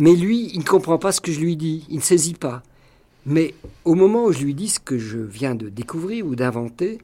Mais 0.00 0.14
lui, 0.14 0.50
il 0.54 0.60
ne 0.60 0.64
comprend 0.64 0.96
pas 0.96 1.12
ce 1.12 1.20
que 1.20 1.30
je 1.30 1.40
lui 1.40 1.56
dis, 1.56 1.84
il 1.90 1.96
ne 1.96 2.02
saisit 2.02 2.32
pas. 2.32 2.62
Mais 3.26 3.54
au 3.84 3.94
moment 3.94 4.24
où 4.24 4.32
je 4.32 4.42
lui 4.42 4.54
dis 4.54 4.70
ce 4.70 4.80
que 4.80 4.96
je 4.96 5.18
viens 5.18 5.54
de 5.54 5.68
découvrir 5.68 6.24
ou 6.24 6.34
d'inventer, 6.34 7.00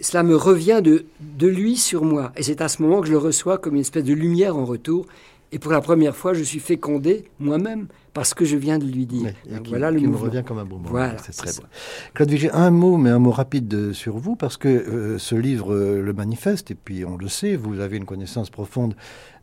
cela 0.00 0.22
me 0.22 0.34
revient 0.34 0.80
de, 0.82 1.04
de 1.20 1.46
lui 1.46 1.76
sur 1.76 2.02
moi. 2.02 2.32
Et 2.38 2.42
c'est 2.42 2.62
à 2.62 2.68
ce 2.68 2.80
moment 2.80 3.02
que 3.02 3.08
je 3.08 3.12
le 3.12 3.18
reçois 3.18 3.58
comme 3.58 3.74
une 3.74 3.82
espèce 3.82 4.04
de 4.04 4.14
lumière 4.14 4.56
en 4.56 4.64
retour. 4.64 5.04
Et 5.52 5.58
pour 5.58 5.70
la 5.70 5.82
première 5.82 6.16
fois, 6.16 6.32
je 6.32 6.42
suis 6.42 6.60
fécondé 6.60 7.26
moi-même 7.40 7.88
parce 8.12 8.34
que 8.34 8.44
je 8.44 8.56
viens 8.56 8.78
de 8.78 8.84
lui 8.84 9.06
dire. 9.06 9.32
voilà 9.68 9.90
le 9.90 10.00
qui 10.00 10.06
me 10.06 10.16
revient 10.16 10.42
comme 10.44 10.58
un 10.58 10.64
bon 10.64 10.80
Voilà, 10.82 11.16
c'est 11.22 11.32
très 11.32 11.52
beau. 11.52 11.66
Claude 12.14 12.30
Vigée, 12.30 12.50
un 12.50 12.70
mot, 12.70 12.96
mais 12.96 13.10
un 13.10 13.18
mot 13.18 13.30
rapide 13.30 13.92
sur 13.92 14.16
vous, 14.18 14.36
parce 14.36 14.56
que 14.56 14.68
euh, 14.68 15.18
ce 15.18 15.34
livre 15.34 15.74
euh, 15.74 16.02
le 16.02 16.12
manifeste, 16.12 16.70
et 16.70 16.74
puis 16.74 17.04
on 17.04 17.16
le 17.16 17.28
sait, 17.28 17.56
vous 17.56 17.80
avez 17.80 17.96
une 17.96 18.04
connaissance 18.04 18.50
profonde 18.50 18.94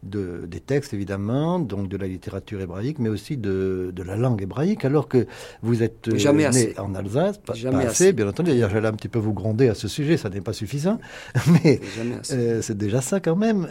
de, 0.04 0.46
des 0.48 0.60
textes, 0.60 0.94
évidemment, 0.94 1.60
donc 1.60 1.88
de 1.90 1.98
la 1.98 2.08
littérature 2.08 2.62
hébraïque, 2.62 3.00
mais 3.00 3.10
aussi 3.10 3.38
de, 3.38 3.92
de 3.96 4.04
la 4.04 4.16
langue 4.16 4.42
hébraïque, 4.42 4.86
alors 4.86 5.08
que 5.08 5.26
vous 5.62 5.82
êtes 5.82 6.08
euh, 6.10 6.52
né 6.52 6.74
en 6.78 6.94
Alsace, 6.94 7.40
pas, 7.40 7.54
assez, 7.80 8.14
bien 8.14 8.28
entendu. 8.28 8.52
D'ailleurs, 8.52 8.70
j'allais 8.70 8.88
un 8.88 8.94
petit 8.94 9.10
peu 9.10 9.20
vous 9.20 9.34
gronder 9.34 9.70
à 9.70 9.76
ce 9.76 9.88
sujet, 9.88 10.18
ça 10.18 10.30
n'est 10.30 10.42
pas 10.42 10.54
suffisant, 10.54 11.00
mais 11.64 11.80
c'est 12.22 12.78
déjà 12.78 13.02
ça 13.02 13.20
quand 13.20 13.36
même. 13.36 13.68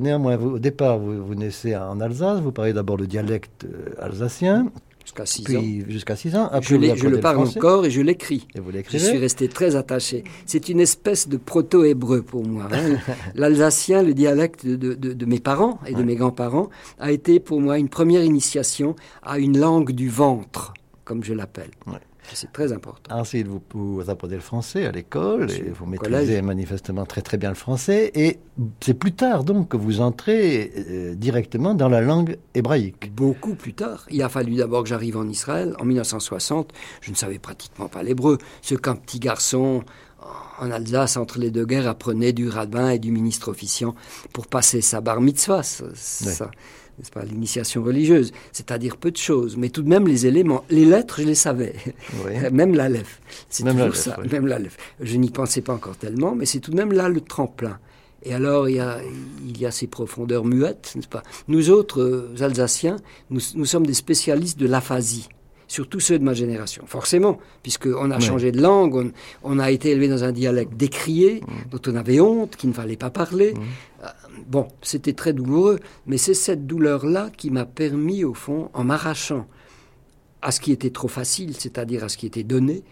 néanmoins, 0.00 0.36
au 0.36 0.58
départ, 0.58 0.98
vous, 0.98 1.24
vous 1.24 1.34
naissez 1.34 1.74
en 1.74 2.00
Alsace, 2.00 2.40
vous 2.40 2.52
parlez 2.52 2.72
d'abord 2.72 2.96
le 2.96 3.06
dialecte 3.06 3.66
alsacien, 3.98 4.25
Jusqu'à 5.06 5.24
6 5.24 5.56
ans. 5.56 5.62
Jusqu'à 5.88 6.16
6 6.16 6.36
ans. 6.36 6.50
je, 6.60 6.74
le 7.06 7.20
parle 7.20 7.38
encore 7.38 7.86
et 7.86 7.90
je 7.90 8.00
l'écris. 8.00 8.48
Je 8.90 8.98
suis 8.98 9.18
resté 9.18 9.46
très 9.46 9.76
attaché. 9.76 10.24
C'est 10.46 10.68
une 10.68 10.80
espèce 10.80 11.28
de 11.28 11.36
proto-hébreu 11.36 12.22
pour 12.22 12.44
moi. 12.44 12.68
Hein. 12.72 12.96
L'alsacien, 13.36 14.02
le 14.02 14.14
dialecte 14.14 14.66
de, 14.66 14.94
de, 14.94 15.26
mes 15.26 15.38
parents 15.38 15.78
et 15.86 15.94
de 15.94 16.02
mes 16.02 16.16
grands-parents, 16.16 16.70
a 16.98 17.12
été 17.12 17.38
pour 17.38 17.60
moi 17.60 17.78
une 17.78 17.88
première 17.88 18.24
initiation 18.24 18.96
à 19.22 19.38
une 19.38 19.58
langue 19.58 19.92
du 19.92 20.08
ventre, 20.08 20.74
comme 21.04 21.22
je 21.22 21.34
l'appelle. 21.34 21.70
C'est 22.32 22.52
très 22.52 22.72
important. 22.72 23.14
Ensuite, 23.14 23.46
vous, 23.46 23.62
vous 23.72 24.10
apprenez 24.10 24.36
le 24.36 24.40
français 24.40 24.86
à 24.86 24.92
l'école 24.92 25.50
et 25.50 25.70
vous 25.70 25.86
maîtrisez 25.86 26.42
manifestement 26.42 27.06
très 27.06 27.22
très 27.22 27.36
bien 27.36 27.50
le 27.50 27.54
français. 27.54 28.10
Et 28.14 28.38
c'est 28.80 28.94
plus 28.94 29.12
tard 29.12 29.44
donc 29.44 29.68
que 29.68 29.76
vous 29.76 30.00
entrez 30.00 30.72
euh, 30.76 31.14
directement 31.14 31.74
dans 31.74 31.88
la 31.88 32.00
langue 32.00 32.38
hébraïque. 32.54 33.14
Beaucoup 33.14 33.54
plus 33.54 33.74
tard. 33.74 34.06
Il 34.10 34.22
a 34.22 34.28
fallu 34.28 34.56
d'abord 34.56 34.82
que 34.82 34.88
j'arrive 34.88 35.16
en 35.16 35.28
Israël. 35.28 35.74
En 35.78 35.84
1960, 35.84 36.72
je 37.00 37.10
ne 37.10 37.16
savais 37.16 37.38
pratiquement 37.38 37.88
pas 37.88 38.02
l'hébreu. 38.02 38.38
Ce 38.62 38.74
qu'un 38.74 38.96
petit 38.96 39.20
garçon 39.20 39.82
en 40.58 40.70
Alsace, 40.70 41.16
entre 41.16 41.38
les 41.38 41.50
deux 41.50 41.66
guerres, 41.66 41.88
apprenait 41.88 42.32
du 42.32 42.48
rabbin 42.48 42.90
et 42.90 42.98
du 42.98 43.10
ministre 43.10 43.50
officiant 43.50 43.94
pour 44.32 44.46
passer 44.46 44.80
sa 44.80 45.00
bar 45.00 45.20
mitzvah. 45.20 45.62
Ça, 45.62 46.50
n'est-ce 46.98 47.10
pas, 47.10 47.24
l'initiation 47.24 47.82
religieuse, 47.82 48.32
c'est-à-dire 48.52 48.96
peu 48.96 49.10
de 49.10 49.16
choses, 49.16 49.56
mais 49.56 49.68
tout 49.68 49.82
de 49.82 49.88
même 49.88 50.06
les 50.06 50.26
éléments, 50.26 50.64
les 50.70 50.84
lettres, 50.84 51.20
je 51.20 51.26
les 51.26 51.34
savais, 51.34 51.74
même 52.52 52.74
la 52.74 52.88
lèvre, 52.88 53.08
c'est 53.48 53.64
toujours 53.64 53.96
ça, 53.96 54.16
même 54.30 54.46
la 54.46 54.58
lèvre. 54.58 54.76
Je 55.00 55.16
n'y 55.16 55.30
pensais 55.30 55.60
pas 55.60 55.74
encore 55.74 55.96
tellement, 55.96 56.34
mais 56.34 56.46
c'est 56.46 56.60
tout 56.60 56.70
de 56.70 56.76
même 56.76 56.92
là 56.92 57.08
le 57.08 57.20
tremplin. 57.20 57.78
Et 58.22 58.34
alors, 58.34 58.68
il 58.68 58.76
y 58.76 58.80
a, 58.80 58.98
il 59.46 59.60
y 59.60 59.66
a 59.66 59.70
ces 59.70 59.86
profondeurs 59.86 60.44
muettes, 60.44 60.94
n'est-ce 60.96 61.06
pas? 61.06 61.22
Nous 61.46 61.70
autres, 61.70 62.00
euh, 62.00 62.34
Alsaciens, 62.40 62.96
nous, 63.30 63.40
nous, 63.54 63.66
sommes 63.66 63.86
des 63.86 63.94
spécialistes 63.94 64.58
de 64.58 64.66
l'aphasie 64.66 65.28
surtout 65.68 66.00
ceux 66.00 66.18
de 66.18 66.24
ma 66.24 66.34
génération. 66.34 66.84
Forcément, 66.86 67.38
puisqu'on 67.62 68.10
a 68.10 68.20
changé 68.20 68.52
de 68.52 68.60
langue, 68.60 69.12
on, 69.42 69.58
a 69.58 69.70
été 69.70 69.90
élevé 69.90 70.08
dans 70.08 70.24
un 70.24 70.32
dialecte 70.32 70.74
décrié, 70.74 71.40
mmh. 71.40 71.70
dont 71.70 71.80
on 71.90 71.96
avait 71.96 72.20
honte, 72.20 72.56
qu'il 72.56 72.70
ne 72.70 72.74
fallait 72.74 72.96
pas 72.96 73.10
parler. 73.10 73.54
Mmh. 73.54 74.04
Euh, 74.04 74.08
Bon, 74.46 74.68
c'était 74.82 75.12
très 75.12 75.32
douloureux, 75.32 75.80
mais 76.06 76.18
c'est 76.18 76.34
cette 76.34 76.66
douleur-là 76.66 77.30
qui 77.36 77.50
m'a 77.50 77.64
permis, 77.64 78.22
au 78.22 78.34
fond, 78.34 78.70
en 78.74 78.84
m'arrachant 78.84 79.46
à 80.42 80.52
ce 80.52 80.60
qui 80.60 80.70
était 80.70 80.90
trop 80.90 81.08
facile, 81.08 81.56
c'est-à-dire 81.56 82.04
à 82.04 82.08
ce 82.08 82.16
qui 82.16 82.26
était 82.26 82.44
donné, 82.44 82.84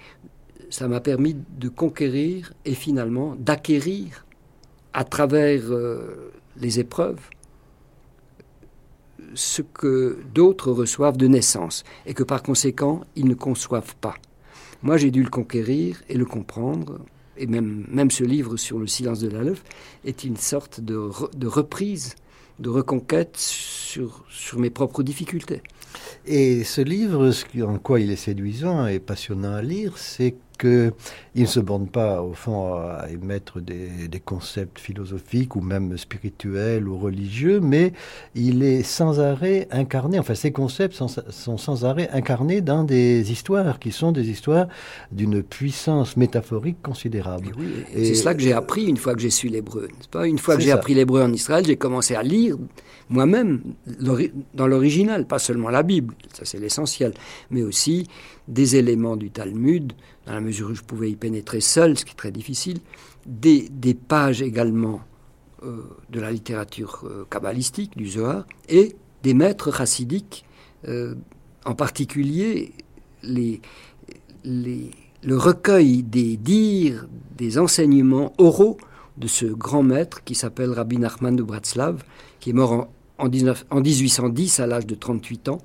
ça 0.70 0.88
m'a 0.88 1.00
permis 1.00 1.36
de 1.58 1.68
conquérir 1.68 2.52
et 2.64 2.74
finalement 2.74 3.36
d'acquérir 3.38 4.26
à 4.92 5.04
travers 5.04 5.62
euh, 5.70 6.32
les 6.56 6.80
épreuves 6.80 7.20
ce 9.34 9.62
que 9.62 10.18
d'autres 10.34 10.70
reçoivent 10.70 11.16
de 11.16 11.26
naissance 11.26 11.84
et 12.06 12.14
que 12.14 12.22
par 12.22 12.42
conséquent 12.42 13.02
ils 13.16 13.26
ne 13.26 13.34
conçoivent 13.34 13.96
pas. 13.96 14.14
Moi 14.82 14.96
j'ai 14.96 15.10
dû 15.10 15.22
le 15.22 15.30
conquérir 15.30 16.02
et 16.08 16.16
le 16.16 16.24
comprendre 16.24 17.00
et 17.36 17.46
même, 17.46 17.84
même 17.88 18.10
ce 18.10 18.24
livre 18.24 18.56
sur 18.56 18.78
le 18.78 18.86
silence 18.86 19.20
de 19.20 19.28
la 19.28 19.40
est 20.04 20.24
une 20.24 20.36
sorte 20.36 20.80
de, 20.80 21.10
de 21.36 21.46
reprise 21.46 22.14
de 22.58 22.68
reconquête 22.68 23.36
sur, 23.36 24.24
sur 24.30 24.58
mes 24.58 24.70
propres 24.70 25.02
difficultés. 25.02 25.62
Et 26.26 26.64
ce 26.64 26.80
livre, 26.80 27.32
en 27.62 27.78
quoi 27.78 28.00
il 28.00 28.10
est 28.10 28.16
séduisant 28.16 28.86
et 28.86 28.98
passionnant 28.98 29.54
à 29.54 29.62
lire, 29.62 29.98
c'est 29.98 30.36
qu'il 30.58 30.92
ne 31.34 31.46
se 31.46 31.61
borne 31.61 31.88
pas, 31.88 32.23
au 32.23 32.32
fond, 32.32 32.75
à 32.75 33.06
émettre 33.11 33.61
des, 33.61 34.08
concepts 34.25 34.78
philosophiques 34.78 35.54
ou 35.56 35.61
même 35.61 35.99
spirituels 35.99 36.88
ou 36.88 36.96
religieux, 36.99 37.61
mais 37.61 37.92
il 38.34 38.62
est 38.62 38.82
sans 38.82 39.20
arrêt 39.20 39.68
incarné, 39.70 40.18
enfin 40.18 40.34
ces 40.34 40.52
concepts 40.52 40.94
sont, 40.94 41.58
sans 41.58 41.84
arrêt 41.84 42.08
incarnés 42.12 42.61
dans 42.61 42.84
des 42.84 43.30
histoires 43.30 43.78
qui 43.78 43.92
sont 43.92 44.12
des 44.12 44.30
histoires 44.30 44.68
d'une 45.12 45.42
puissance 45.42 46.16
métaphorique 46.16 46.80
considérable. 46.82 47.49
Et, 47.94 48.06
c'est 48.06 48.14
cela 48.14 48.34
que 48.34 48.40
j'ai 48.40 48.52
appris 48.52 48.84
une 48.87 48.96
fois 48.96 49.14
que 49.14 49.20
j'ai 49.20 49.30
su 49.30 49.49
l'hébreu. 49.49 49.88
Pas? 50.11 50.26
Une 50.26 50.38
fois 50.38 50.56
que 50.56 50.62
j'ai 50.62 50.73
appris 50.73 50.94
l'hébreu 50.94 51.23
en 51.23 51.32
Israël, 51.32 51.64
j'ai 51.66 51.76
commencé 51.76 52.14
à 52.14 52.23
lire 52.23 52.56
moi-même 53.11 53.61
dans 54.54 54.66
l'original, 54.66 55.26
pas 55.26 55.38
seulement 55.38 55.68
la 55.68 55.82
Bible, 55.82 56.14
ça 56.32 56.44
c'est 56.44 56.58
l'essentiel, 56.58 57.12
mais 57.50 57.62
aussi 57.62 58.08
des 58.49 58.76
éléments 58.76 59.16
du 59.16 59.30
Talmud, 59.30 59.92
dans 60.26 60.32
la 60.32 60.40
mesure 60.40 60.70
où 60.70 60.74
je 60.74 60.82
pouvais 60.82 61.10
y 61.10 61.16
pénétrer 61.16 61.60
seul, 61.60 61.98
ce 61.98 62.04
qui 62.04 62.12
est 62.12 62.16
très 62.16 62.32
difficile, 62.32 62.80
des, 63.26 63.68
pages 63.94 64.42
également 64.42 65.00
euh, 65.62 65.82
de 66.10 66.20
la 66.20 66.30
littérature 66.30 67.02
euh, 67.04 67.24
kabbalistique, 67.30 67.96
du 67.96 68.08
Zohar, 68.08 68.46
et 68.68 68.96
des 69.22 69.34
maîtres 69.34 69.74
chassidiques, 69.74 70.44
euh, 70.88 71.14
en 71.64 71.74
particulier 71.74 72.72
le 73.22 73.58
recueil 75.32 76.02
des 76.02 76.36
dires, 76.36 77.06
des 77.36 77.58
enseignements 77.58 78.34
oraux 78.36 78.76
de 79.16 79.26
ce 79.26 79.46
grand 79.46 79.82
maître 79.82 80.22
qui 80.24 80.34
s'appelle 80.34 80.70
Rabbi 80.70 80.98
Nachman 80.98 81.34
de 81.34 81.42
Bratslav, 81.42 82.02
qui 82.40 82.50
est 82.50 82.52
mort 82.52 82.72
en, 82.72 82.88
en, 83.18 83.28
19, 83.28 83.64
en 83.70 83.80
1810 83.80 84.60
à 84.60 84.66
l'âge 84.66 84.86
de 84.86 84.94
38 84.94 85.48
ans, 85.48 85.58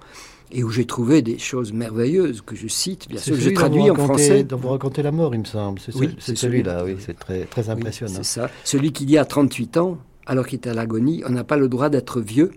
et 0.51 0.63
où 0.63 0.69
j'ai 0.69 0.85
trouvé 0.85 1.21
des 1.21 1.37
choses 1.37 1.73
merveilleuses 1.73 2.41
que 2.41 2.55
je 2.55 2.67
cite, 2.67 3.07
bien 3.07 3.19
sûr, 3.19 3.35
je 3.35 3.49
traduis 3.51 3.89
en 3.91 3.95
français. 3.95 4.43
Dont 4.43 4.57
vous 4.57 4.69
racontez 4.69 5.03
la 5.03 5.11
mort, 5.11 5.33
il 5.35 5.41
me 5.41 5.45
semble. 5.45 5.79
C'est 5.79 5.95
oui, 5.95 6.15
celui-là, 6.19 6.83
oui, 6.85 6.95
c'est 6.99 7.17
très, 7.17 7.45
très 7.45 7.69
impressionnant. 7.69 8.13
c'est 8.15 8.23
ça. 8.23 8.49
Celui 8.63 8.91
qui 8.91 9.05
dit 9.05 9.17
à 9.17 9.25
38 9.25 9.77
ans, 9.77 9.97
alors 10.25 10.47
qu'il 10.47 10.59
est 10.59 10.67
à 10.67 10.73
l'agonie, 10.73 11.23
on 11.25 11.29
n'a 11.29 11.43
pas 11.43 11.57
le 11.57 11.69
droit 11.69 11.89
d'être 11.89 12.19
vieux, 12.19 12.51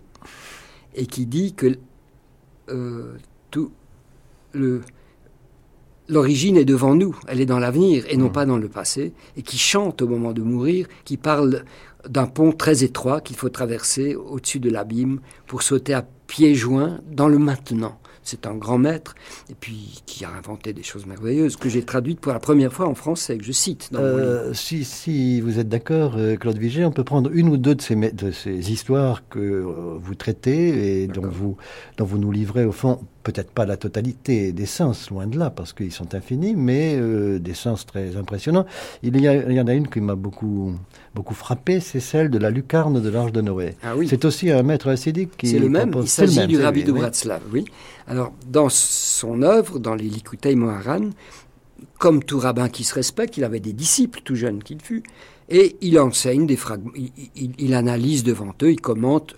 et 0.94 1.06
qui 1.06 1.26
dit 1.26 1.54
que 1.54 1.78
euh, 2.70 3.14
tout 3.50 3.72
le 4.52 4.82
l'origine 6.08 6.56
est 6.56 6.64
devant 6.64 6.94
nous, 6.94 7.16
elle 7.26 7.40
est 7.40 7.46
dans 7.46 7.58
l'avenir 7.58 8.04
et 8.08 8.16
non 8.16 8.28
mmh. 8.28 8.32
pas 8.32 8.44
dans 8.44 8.58
le 8.58 8.68
passé, 8.68 9.12
et 9.36 9.42
qui 9.42 9.56
chante 9.56 10.02
au 10.02 10.08
moment 10.08 10.32
de 10.32 10.42
mourir, 10.42 10.86
qui 11.04 11.16
parle 11.16 11.64
d'un 12.08 12.26
pont 12.26 12.52
très 12.52 12.84
étroit 12.84 13.20
qu'il 13.20 13.36
faut 13.36 13.48
traverser 13.48 14.14
au-dessus 14.14 14.60
de 14.60 14.68
l'abîme 14.68 15.20
pour 15.46 15.62
sauter 15.62 15.94
à 15.94 16.06
pieds 16.32 16.54
joints 16.54 16.98
dans 17.10 17.28
le 17.28 17.36
maintenant. 17.36 17.98
C'est 18.24 18.46
un 18.46 18.54
grand 18.54 18.78
maître, 18.78 19.14
et 19.50 19.54
puis 19.54 20.02
qui 20.06 20.24
a 20.24 20.30
inventé 20.30 20.72
des 20.72 20.82
choses 20.82 21.06
merveilleuses, 21.06 21.56
que 21.56 21.68
j'ai 21.68 21.82
traduites 21.82 22.20
pour 22.20 22.32
la 22.32 22.38
première 22.38 22.72
fois 22.72 22.86
en 22.86 22.94
français, 22.94 23.36
que 23.38 23.44
je 23.44 23.52
cite 23.52 23.88
dans 23.92 24.00
mon 24.00 24.16
livre. 24.16 24.18
Euh, 24.20 24.54
si, 24.54 24.84
si, 24.84 25.40
vous 25.40 25.58
êtes 25.58 25.68
d'accord, 25.68 26.14
euh, 26.16 26.36
Claude 26.36 26.58
Vigée, 26.58 26.84
on 26.84 26.92
peut 26.92 27.04
prendre 27.04 27.30
une 27.32 27.48
ou 27.48 27.56
deux 27.56 27.74
de 27.74 27.82
ces, 27.82 27.96
de 27.96 28.30
ces 28.30 28.72
histoires 28.72 29.22
que 29.28 29.38
euh, 29.38 29.98
vous 30.00 30.14
traitez 30.14 31.02
et 31.02 31.06
dont 31.06 31.28
vous, 31.28 31.56
dont 31.96 32.04
vous 32.04 32.18
nous 32.18 32.30
livrez, 32.30 32.64
au 32.64 32.72
fond, 32.72 33.00
peut-être 33.22 33.50
pas 33.50 33.66
la 33.66 33.76
totalité 33.76 34.52
des 34.52 34.66
sens, 34.66 35.10
loin 35.10 35.26
de 35.26 35.38
là, 35.38 35.50
parce 35.50 35.72
qu'ils 35.72 35.92
sont 35.92 36.14
infinis, 36.14 36.54
mais 36.56 36.98
des 37.38 37.54
sens 37.54 37.86
très 37.86 38.16
impressionnants. 38.16 38.66
Il 39.02 39.20
y, 39.20 39.28
a, 39.28 39.34
il 39.34 39.52
y 39.52 39.60
en 39.60 39.66
a 39.68 39.74
une 39.74 39.88
qui 39.88 40.00
m'a 40.00 40.16
beaucoup, 40.16 40.74
beaucoup 41.14 41.34
frappé, 41.34 41.78
c'est 41.80 42.00
celle 42.00 42.30
de 42.30 42.38
la 42.38 42.50
lucarne 42.50 43.00
de 43.00 43.08
l'Arche 43.08 43.32
de 43.32 43.40
Noé. 43.40 43.76
Ah 43.82 43.96
oui. 43.96 44.08
C'est 44.08 44.24
aussi 44.24 44.50
un 44.50 44.62
maître 44.62 44.88
acidique 44.88 45.36
qui. 45.36 45.48
C'est 45.48 45.58
le 45.58 45.68
même, 45.68 45.92
il 46.00 46.08
s'agit 46.08 46.46
du 46.46 46.60
rabbi 46.60 46.84
de 46.84 46.92
Bratslav, 46.92 47.42
oui. 47.52 47.64
Alors, 48.06 48.32
dans 48.46 48.68
son 48.68 49.42
œuvre, 49.42 49.78
dans 49.78 49.94
les 49.94 50.08
Likutei 50.08 50.54
Moharan, 50.54 51.10
comme 51.98 52.22
tout 52.22 52.38
rabbin 52.38 52.68
qui 52.68 52.84
se 52.84 52.94
respecte, 52.94 53.36
il 53.36 53.44
avait 53.44 53.60
des 53.60 53.72
disciples, 53.72 54.20
tout 54.24 54.34
jeunes 54.34 54.62
qu'il 54.62 54.80
fut, 54.80 55.02
et 55.48 55.76
il 55.80 55.98
enseigne 55.98 56.46
des 56.46 56.56
fragments, 56.56 56.92
il, 57.36 57.74
analyse 57.74 58.24
devant 58.24 58.54
eux, 58.62 58.72
il 58.72 58.80
commente 58.80 59.36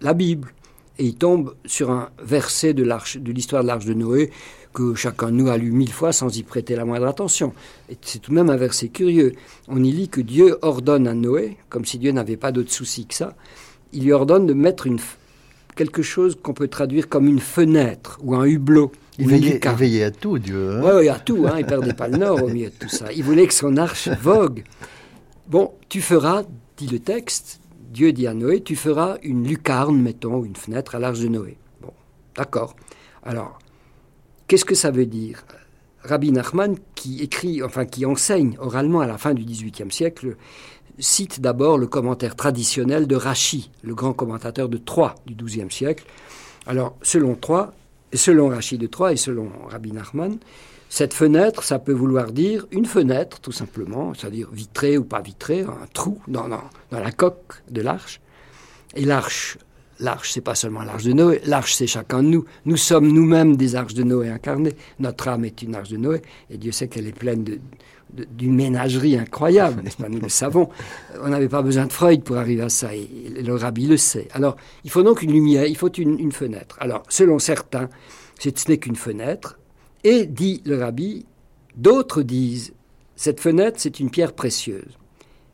la 0.00 0.12
Bible, 0.12 0.52
et 0.98 1.04
il 1.04 1.14
tombe 1.14 1.54
sur 1.64 1.90
un 1.90 2.10
verset 2.22 2.74
de 2.74 2.82
l'histoire 3.30 3.62
de 3.62 3.66
l'arche 3.68 3.84
de 3.84 3.94
Noé 3.94 4.30
que 4.76 4.94
chacun 4.94 5.28
de 5.28 5.32
nous 5.32 5.48
a 5.48 5.56
lu 5.56 5.70
mille 5.70 5.92
fois 5.92 6.12
sans 6.12 6.36
y 6.36 6.42
prêter 6.42 6.76
la 6.76 6.84
moindre 6.84 7.06
attention. 7.06 7.54
c'est 8.02 8.18
tout 8.18 8.30
de 8.30 8.36
même 8.36 8.50
un 8.50 8.56
verset 8.56 8.88
curieux. 8.88 9.32
On 9.68 9.82
y 9.82 9.90
lit 9.90 10.10
que 10.10 10.20
Dieu 10.20 10.58
ordonne 10.60 11.06
à 11.06 11.14
Noé, 11.14 11.56
comme 11.70 11.86
si 11.86 11.98
Dieu 11.98 12.12
n'avait 12.12 12.36
pas 12.36 12.52
d'autre 12.52 12.70
souci 12.70 13.06
que 13.06 13.14
ça, 13.14 13.34
il 13.94 14.04
lui 14.04 14.12
ordonne 14.12 14.46
de 14.46 14.52
mettre 14.52 14.86
une, 14.86 14.98
quelque 15.76 16.02
chose 16.02 16.36
qu'on 16.42 16.54
peut 16.54 16.66
traduire 16.66 17.08
comme 17.08 17.28
une 17.28 17.38
fenêtre 17.38 18.18
ou 18.22 18.34
un 18.34 18.44
hublot. 18.44 18.90
Il 19.18 19.28
veillait, 19.28 20.02
à 20.02 20.10
tout, 20.10 20.38
Dieu. 20.38 20.72
Hein. 20.72 20.96
oui, 20.98 21.08
à 21.08 21.18
tout. 21.18 21.46
Hein, 21.46 21.54
il 21.58 21.66
perdait 21.66 21.94
pas 21.94 22.08
le 22.08 22.18
nord 22.18 22.42
au 22.42 22.48
milieu 22.48 22.68
de 22.68 22.74
tout 22.74 22.88
ça. 22.88 23.12
Il 23.14 23.22
voulait 23.22 23.46
que 23.46 23.54
son 23.54 23.76
arche 23.76 24.08
vogue. 24.08 24.64
Bon, 25.46 25.72
tu 25.88 26.00
feras, 26.00 26.42
dit 26.76 26.88
le 26.88 26.98
texte, 26.98 27.60
Dieu 27.90 28.12
dit 28.12 28.26
à 28.26 28.34
Noé, 28.34 28.62
tu 28.62 28.74
feras 28.74 29.16
une 29.22 29.46
lucarne, 29.46 30.02
mettons, 30.02 30.44
une 30.44 30.56
fenêtre 30.56 30.96
à 30.96 30.98
l'arche 30.98 31.20
de 31.20 31.28
Noé. 31.28 31.56
Bon, 31.80 31.92
d'accord. 32.34 32.74
Alors, 33.22 33.58
Qu'est-ce 34.48 34.64
que 34.64 34.76
ça 34.76 34.92
veut 34.92 35.06
dire? 35.06 35.44
Rabbi 36.04 36.30
Nachman, 36.30 36.76
qui 36.94 37.20
écrit, 37.20 37.64
enfin 37.64 37.84
qui 37.84 38.06
enseigne 38.06 38.56
oralement 38.60 39.00
à 39.00 39.06
la 39.08 39.18
fin 39.18 39.34
du 39.34 39.44
XVIIIe 39.44 39.90
siècle, 39.90 40.36
cite 40.98 41.40
d'abord 41.40 41.78
le 41.78 41.86
commentaire 41.86 42.36
traditionnel 42.36 43.06
de 43.06 43.16
Rachi, 43.16 43.70
le 43.82 43.94
grand 43.94 44.12
commentateur 44.12 44.68
de 44.68 44.76
Troyes 44.76 45.14
du 45.26 45.34
XIIe 45.34 45.70
siècle. 45.70 46.04
Alors, 46.66 46.96
selon 47.02 47.34
Troyes, 47.34 47.72
selon 48.12 48.48
Rachi 48.48 48.78
de 48.78 48.86
Troyes 48.86 49.12
et 49.12 49.16
selon 49.16 49.50
Rabbi 49.68 49.92
Nachman, 49.92 50.38
cette 50.88 51.14
fenêtre, 51.14 51.62
ça 51.64 51.78
peut 51.78 51.92
vouloir 51.92 52.32
dire 52.32 52.66
une 52.70 52.86
fenêtre, 52.86 53.40
tout 53.40 53.52
simplement, 53.52 54.14
c'est-à-dire 54.14 54.48
vitrée 54.52 54.96
ou 54.96 55.04
pas 55.04 55.20
vitrée, 55.20 55.62
un 55.62 55.86
trou 55.92 56.20
dans, 56.28 56.48
dans 56.48 57.00
la 57.00 57.12
coque 57.12 57.62
de 57.70 57.82
l'arche. 57.82 58.20
Et 58.94 59.04
l'arche 59.04 59.58
L'arche, 59.98 60.32
c'est 60.32 60.42
pas 60.42 60.54
seulement 60.54 60.82
l'arche 60.82 61.04
de 61.04 61.12
Noé. 61.12 61.40
L'arche, 61.46 61.74
c'est 61.74 61.86
chacun 61.86 62.22
de 62.22 62.28
nous. 62.28 62.44
Nous 62.66 62.76
sommes 62.76 63.10
nous-mêmes 63.10 63.56
des 63.56 63.76
arches 63.76 63.94
de 63.94 64.02
Noé 64.02 64.28
incarnées. 64.28 64.76
Notre 64.98 65.28
âme 65.28 65.46
est 65.46 65.62
une 65.62 65.74
arche 65.74 65.88
de 65.88 65.96
Noé, 65.96 66.20
et 66.50 66.58
Dieu 66.58 66.70
sait 66.70 66.88
qu'elle 66.88 67.06
est 67.06 67.18
pleine 67.18 67.44
d'une 68.12 68.54
ménagerie 68.54 69.16
incroyable, 69.16 69.82
n'est-ce 69.84 69.96
pas? 69.96 70.08
Nous 70.08 70.20
le 70.20 70.28
savons. 70.28 70.68
On 71.22 71.28
n'avait 71.28 71.48
pas 71.48 71.62
besoin 71.62 71.86
de 71.86 71.92
Freud 71.92 72.22
pour 72.22 72.36
arriver 72.36 72.62
à 72.62 72.68
ça, 72.68 72.94
et 72.94 73.08
le 73.42 73.54
rabbi 73.54 73.86
le 73.86 73.96
sait. 73.96 74.28
Alors, 74.32 74.56
il 74.84 74.90
faut 74.90 75.02
donc 75.02 75.22
une 75.22 75.32
lumière, 75.32 75.66
il 75.66 75.76
faut 75.76 75.92
une, 75.92 76.32
fenêtre. 76.32 76.76
Alors, 76.80 77.02
selon 77.08 77.38
certains, 77.38 77.88
ce 78.38 78.50
n'est 78.68 78.78
qu'une 78.78 78.96
fenêtre, 78.96 79.58
et 80.04 80.26
dit 80.26 80.62
le 80.64 80.78
rabbi, 80.78 81.26
d'autres 81.76 82.22
disent, 82.22 82.72
cette 83.16 83.40
fenêtre, 83.40 83.76
c'est 83.78 83.98
une 84.00 84.10
pierre 84.10 84.34
précieuse. 84.34 84.98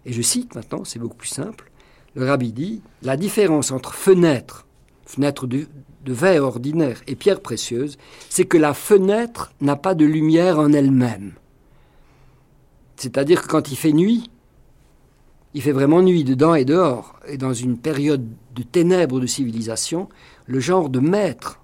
Et 0.04 0.12
je 0.12 0.22
cite 0.22 0.54
maintenant, 0.54 0.84
c'est 0.84 0.98
beaucoup 0.98 1.16
plus 1.16 1.28
simple, 1.28 1.70
le 2.14 2.26
rabbi 2.26 2.52
dit 2.52 2.82
la 3.02 3.16
différence 3.16 3.70
entre 3.70 3.94
fenêtre, 3.94 4.66
fenêtre 5.06 5.46
de, 5.46 5.66
verre 6.04 6.44
ordinaire 6.44 7.00
et 7.06 7.14
pierre 7.14 7.40
précieuse, 7.40 7.96
c'est 8.28 8.44
que 8.44 8.58
la 8.58 8.74
fenêtre 8.74 9.52
n'a 9.60 9.76
pas 9.76 9.94
de 9.94 10.04
lumière 10.04 10.58
en 10.58 10.72
elle-même. 10.72 11.32
C'est-à-dire 12.96 13.42
que 13.42 13.48
quand 13.48 13.70
il 13.70 13.76
fait 13.76 13.92
nuit, 13.92 14.30
il 15.54 15.62
fait 15.62 15.72
vraiment 15.72 16.02
nuit 16.02 16.24
dedans 16.24 16.54
et 16.54 16.64
dehors. 16.64 17.18
Et 17.26 17.36
dans 17.36 17.52
une 17.52 17.78
période 17.78 18.26
de 18.54 18.62
ténèbres 18.62 19.20
de 19.20 19.26
civilisation, 19.26 20.08
le 20.46 20.60
genre 20.60 20.88
de 20.88 21.00
maître, 21.00 21.60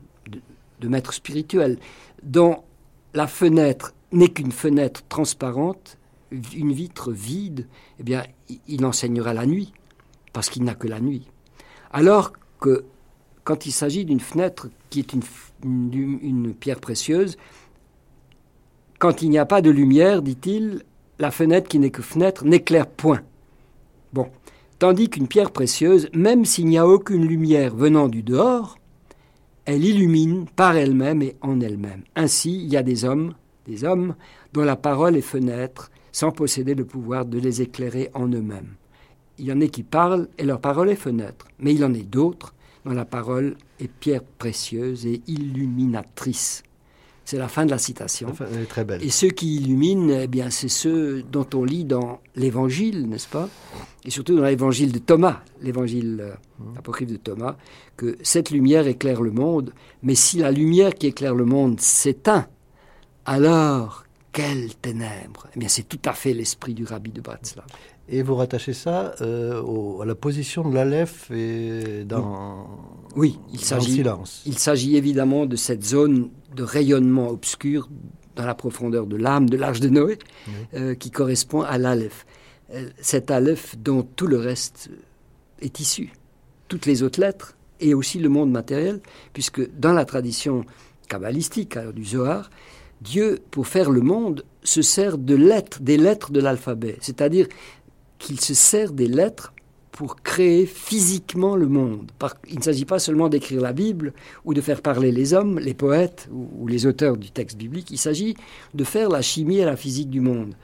de, 0.80 0.88
maître 0.88 1.12
spirituel, 1.12 1.78
dont 2.22 2.62
la 3.14 3.26
fenêtre 3.26 3.94
n'est 4.12 4.28
qu'une 4.28 4.52
fenêtre 4.52 5.02
transparente, 5.08 5.98
une 6.30 6.72
vitre 6.72 7.12
vide, 7.12 7.66
eh 7.98 8.02
bien, 8.02 8.22
il 8.66 8.84
enseignera 8.84 9.32
la 9.32 9.46
nuit 9.46 9.72
parce 10.32 10.50
qu'il 10.50 10.64
n'a 10.64 10.74
que 10.74 10.86
la 10.86 11.00
nuit. 11.00 11.26
Alors 11.90 12.32
que 12.60 12.84
quand 13.44 13.64
il 13.64 13.72
s'agit 13.72 14.04
d'une 14.04 14.20
fenêtre 14.20 14.68
qui 14.90 14.98
est 14.98 15.12
une, 15.14 16.54
pierre 16.54 16.80
précieuse, 16.80 17.36
quand 18.98 19.22
il 19.22 19.30
n'y 19.30 19.38
a 19.38 19.46
pas 19.46 19.62
de 19.62 19.70
lumière, 19.70 20.22
dit-il, 20.22 20.82
la 21.18 21.31
fenêtre 21.31 21.68
qui 21.68 21.78
n'est 21.78 21.90
que 21.90 22.02
fenêtre 22.02 22.44
n'éclaire 22.44 22.87
point. 22.87 23.22
Bon. 24.12 24.28
Tandis 24.78 25.09
qu'une 25.09 25.26
pierre 25.26 25.50
précieuse, 25.50 26.09
même 26.14 26.44
s'il 26.44 26.66
n'y 26.66 26.78
a 26.78 26.87
aucune 26.87 27.26
lumière 27.26 27.74
venant 27.74 28.07
du 28.07 28.22
dehors, 28.22 28.78
elle 29.64 29.85
illumine 29.85 30.46
par 30.54 30.76
elle-même 30.76 31.20
et 31.20 31.35
en 31.40 31.61
elle-même. 31.61 32.04
Ainsi, 32.14 32.62
il 32.62 32.72
y 32.72 32.76
a 32.76 32.85
des 32.85 33.04
hommes, 33.04 33.35
des 33.66 33.85
hommes 33.85 34.14
dont 34.52 34.62
la 34.62 34.76
parole 34.76 35.16
est 35.16 35.20
fenêtre, 35.20 35.90
sans 36.12 36.31
posséder 36.31 36.74
le 36.76 36.85
pouvoir 36.85 37.24
de 37.24 37.38
les 37.38 37.61
éclairer 37.61 38.09
en 38.14 38.28
eux-mêmes 38.28 38.76
il 39.38 39.46
y 39.46 39.52
en 39.52 39.61
a 39.61 39.66
qui 39.66 39.83
parlent 39.83 40.28
et 40.37 40.44
leur 40.44 40.61
parole 40.61 40.90
est 40.90 40.96
fenêtre, 40.96 41.46
mais 41.59 41.72
il 41.72 41.81
y 41.81 41.85
en 41.85 41.94
a 41.94 41.98
d'autres 41.98 42.54
dont 42.85 42.92
la 42.92 43.04
parole 43.04 43.57
est 43.81 43.88
pierre 43.88 44.24
précieuse 44.24 45.07
et 45.07 45.22
illuminatrice. 45.26 46.62
C'est 47.28 47.36
la 47.36 47.48
fin 47.48 47.66
de 47.66 47.70
la 47.70 47.76
citation. 47.76 48.28
Enfin, 48.30 48.46
elle 48.50 48.62
est 48.62 48.64
très 48.64 48.84
belle. 48.84 49.04
Et 49.04 49.10
ceux 49.10 49.28
qui 49.28 49.56
illuminent, 49.56 50.18
eh 50.18 50.26
bien, 50.28 50.48
c'est 50.48 50.70
ceux 50.70 51.22
dont 51.22 51.46
on 51.54 51.62
lit 51.62 51.84
dans 51.84 52.20
l'Évangile, 52.36 53.06
n'est-ce 53.06 53.28
pas? 53.28 53.50
Et 54.06 54.10
surtout 54.10 54.34
dans 54.34 54.44
l'Évangile 54.44 54.92
de 54.92 54.98
Thomas, 54.98 55.42
l'Évangile 55.60 56.20
euh, 56.22 56.34
Mmh. 56.58 56.78
apocryphe 56.78 57.08
de 57.08 57.16
Thomas, 57.16 57.56
que 57.96 58.18
cette 58.22 58.50
lumière 58.50 58.86
éclaire 58.86 59.22
le 59.22 59.30
monde. 59.30 59.72
Mais 60.02 60.14
si 60.14 60.38
la 60.38 60.50
lumière 60.50 60.94
qui 60.94 61.06
éclaire 61.06 61.34
le 61.34 61.44
monde 61.44 61.80
s'éteint, 61.80 62.48
alors 63.24 64.04
quelles 64.32 64.74
ténèbres 64.74 65.46
Eh 65.54 65.58
bien, 65.60 65.68
c'est 65.68 65.88
tout 65.88 66.00
à 66.04 66.12
fait 66.12 66.34
l'esprit 66.34 66.74
du 66.74 66.84
rabbi 66.84 67.12
de 67.12 67.20
Bratslav. 67.20 67.66
Et 68.10 68.22
vous 68.22 68.36
rattachez 68.36 68.72
ça 68.72 69.14
euh, 69.20 69.60
au- 69.62 70.00
à 70.00 70.06
la 70.06 70.14
position 70.14 70.66
de 70.68 70.74
l'Aleph 70.74 71.30
et 71.30 72.04
dans, 72.04 72.66
Oui, 73.16 73.38
il 73.52 73.60
s'agit 73.60 73.92
silence. 73.92 74.42
Il 74.46 74.58
s'agit 74.58 74.96
évidemment 74.96 75.44
de 75.44 75.56
cette 75.56 75.84
zone 75.84 76.30
de 76.56 76.62
rayonnement 76.62 77.28
obscur 77.28 77.88
dans 78.36 78.46
la 78.46 78.54
profondeur 78.54 79.06
de 79.06 79.16
l'âme 79.16 79.50
de 79.50 79.56
l'Arche 79.56 79.80
de 79.80 79.88
Noé, 79.90 80.18
Oui. 80.46 80.52
euh, 80.74 80.94
qui 80.94 81.10
correspond 81.10 81.60
à 81.62 81.76
l'Aleph. 81.76 82.24
Euh, 82.72 82.88
Cet 83.00 83.30
Aleph 83.30 83.76
dont 83.78 84.02
tout 84.02 84.26
le 84.26 84.38
reste 84.38 84.90
est 85.60 85.78
issu. 85.80 86.12
Toutes 86.68 86.86
les 86.86 87.02
autres 87.02 87.20
lettres 87.20 87.56
et 87.80 87.92
aussi 87.94 88.18
le 88.18 88.28
monde 88.28 88.50
matériel, 88.50 89.00
puisque 89.34 89.68
dans 89.78 89.92
la 89.92 90.04
tradition 90.04 90.64
kabbalistique, 91.08 91.76
alors 91.76 91.92
du 91.92 92.04
Zohar, 92.04 92.50
Dieu, 93.00 93.38
pour 93.50 93.66
faire 93.68 93.90
le 93.90 94.00
monde, 94.00 94.44
se 94.64 94.82
sert 94.82 95.18
de 95.18 95.34
lettres, 95.36 95.80
des 95.80 95.96
lettres 95.96 96.32
de 96.32 96.40
l'alphabet. 96.40 96.96
C'est-à-dire 97.00 97.46
qu'il 98.18 98.40
se 98.40 98.54
sert 98.54 98.92
des 98.92 99.07
lettres 99.09 99.52
pour 99.92 100.16
créer 100.22 100.64
physiquement 100.66 101.57
le 101.57 101.66
monde. 101.66 102.11
Il 102.48 102.59
ne 102.59 102.62
s'agit 102.62 102.85
pas 102.85 102.98
seulement 103.00 103.28
d'écrire 103.28 103.61
la 103.61 103.72
Bible 103.72 104.12
ou 104.44 104.54
de 104.54 104.61
faire 104.61 104.81
parler 104.81 105.11
les 105.11 105.35
hommes, 105.35 105.59
les 105.59 105.74
poètes 105.74 106.28
ou, 106.33 106.68
les 106.68 106.87
auteurs 106.87 107.16
du 107.16 107.31
texte 107.33 107.57
biblique, 107.57 107.90
il 107.90 107.98
s'agit 107.98 108.37
de 108.74 108.85
faire 108.85 109.09
la 109.09 109.22
chimie 109.22 109.59
et 109.59 109.64
la 109.64 109.76
physique 109.76 110.09
du 110.11 110.20
monde. 110.20 110.54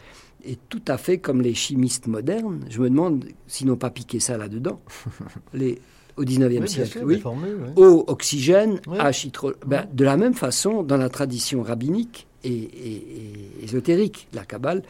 Et 0.47 0.57
tout 0.69 0.83
à 0.87 0.99
fait 0.99 1.19
comme 1.19 1.41
les 1.41 1.55
chimistes 1.55 2.07
modernes, 2.07 2.61
je 2.71 2.81
me 2.81 2.89
demande 2.91 3.25
s'ils 3.49 3.67
n'ont 3.67 3.77
pas 3.77 3.91
piqué 3.91 4.21
ça 4.21 4.37
là-dedans, 4.37 4.79
les, 5.55 5.81
au 6.17 6.23
19e 6.25 6.47
Oui, 6.49 6.59
bien 6.59 6.67
siècle. 6.67 6.91
sûr, 6.91 7.03
oui. 7.03 7.15
les 7.17 7.21
formules, 7.21 7.57
oui. 7.65 7.71
Eau, 7.83 8.05
oxygène. 8.07 8.79
H, 8.87 9.27
hydro- 9.27 9.55
ben, 9.67 9.89
De 9.93 10.05
la 10.05 10.17
même 10.17 10.35
façon, 10.35 10.83
dans 10.85 10.97
la 10.99 11.09
tradition 11.09 11.63
rabbinique 11.63 12.27
et, 12.45 12.49
et- 12.53 12.97
et 13.61 13.65
ésotérique, 13.65 14.29
la 14.33 14.45
Kabbale, 14.45 14.83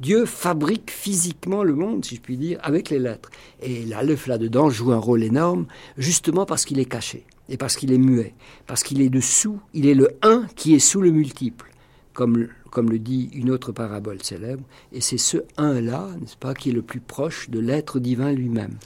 Dieu 0.00 0.24
fabrique 0.26 0.90
physiquement 0.90 1.62
le 1.62 1.74
monde, 1.74 2.04
si 2.04 2.16
je 2.16 2.20
puis 2.20 2.36
dire, 2.36 2.58
avec 2.62 2.90
les 2.90 2.98
lettres. 2.98 3.30
Et 3.62 3.84
l'Aleph 3.84 4.26
là-dedans 4.26 4.70
joue 4.70 4.92
un 4.92 4.96
rôle 4.98 5.22
énorme, 5.22 5.66
justement 5.96 6.46
parce 6.46 6.64
qu'il 6.64 6.78
est 6.80 6.84
caché 6.86 7.24
et 7.48 7.56
parce 7.56 7.76
qu'il 7.76 7.92
est 7.92 7.98
muet, 7.98 8.34
parce 8.66 8.82
qu'il 8.82 9.00
est 9.02 9.10
dessous, 9.10 9.60
il 9.74 9.86
est 9.86 9.94
le 9.94 10.08
un 10.22 10.46
qui 10.56 10.74
est 10.74 10.78
sous 10.80 11.00
le 11.02 11.10
multiple, 11.10 11.70
comme, 12.14 12.48
comme 12.70 12.90
le 12.90 12.98
dit 12.98 13.30
une 13.34 13.50
autre 13.50 13.70
parabole 13.72 14.22
célèbre. 14.22 14.64
Et 14.92 15.00
c'est 15.00 15.18
ce 15.18 15.38
un-là, 15.58 16.08
n'est-ce 16.20 16.36
pas, 16.36 16.54
qui 16.54 16.70
est 16.70 16.72
le 16.72 16.82
plus 16.82 17.00
proche 17.00 17.50
de 17.50 17.60
l'être 17.60 18.00
divin 18.00 18.32
lui-même. 18.32 18.76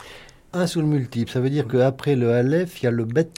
Un 0.52 0.66
sous 0.66 0.80
le 0.80 0.86
multiple, 0.86 1.30
ça 1.30 1.40
veut 1.40 1.50
dire 1.50 1.66
qu'après 1.68 2.16
le 2.16 2.30
Aleph, 2.30 2.82
il 2.82 2.84
y 2.84 2.88
a 2.88 2.90
le 2.90 3.04
bet. 3.04 3.28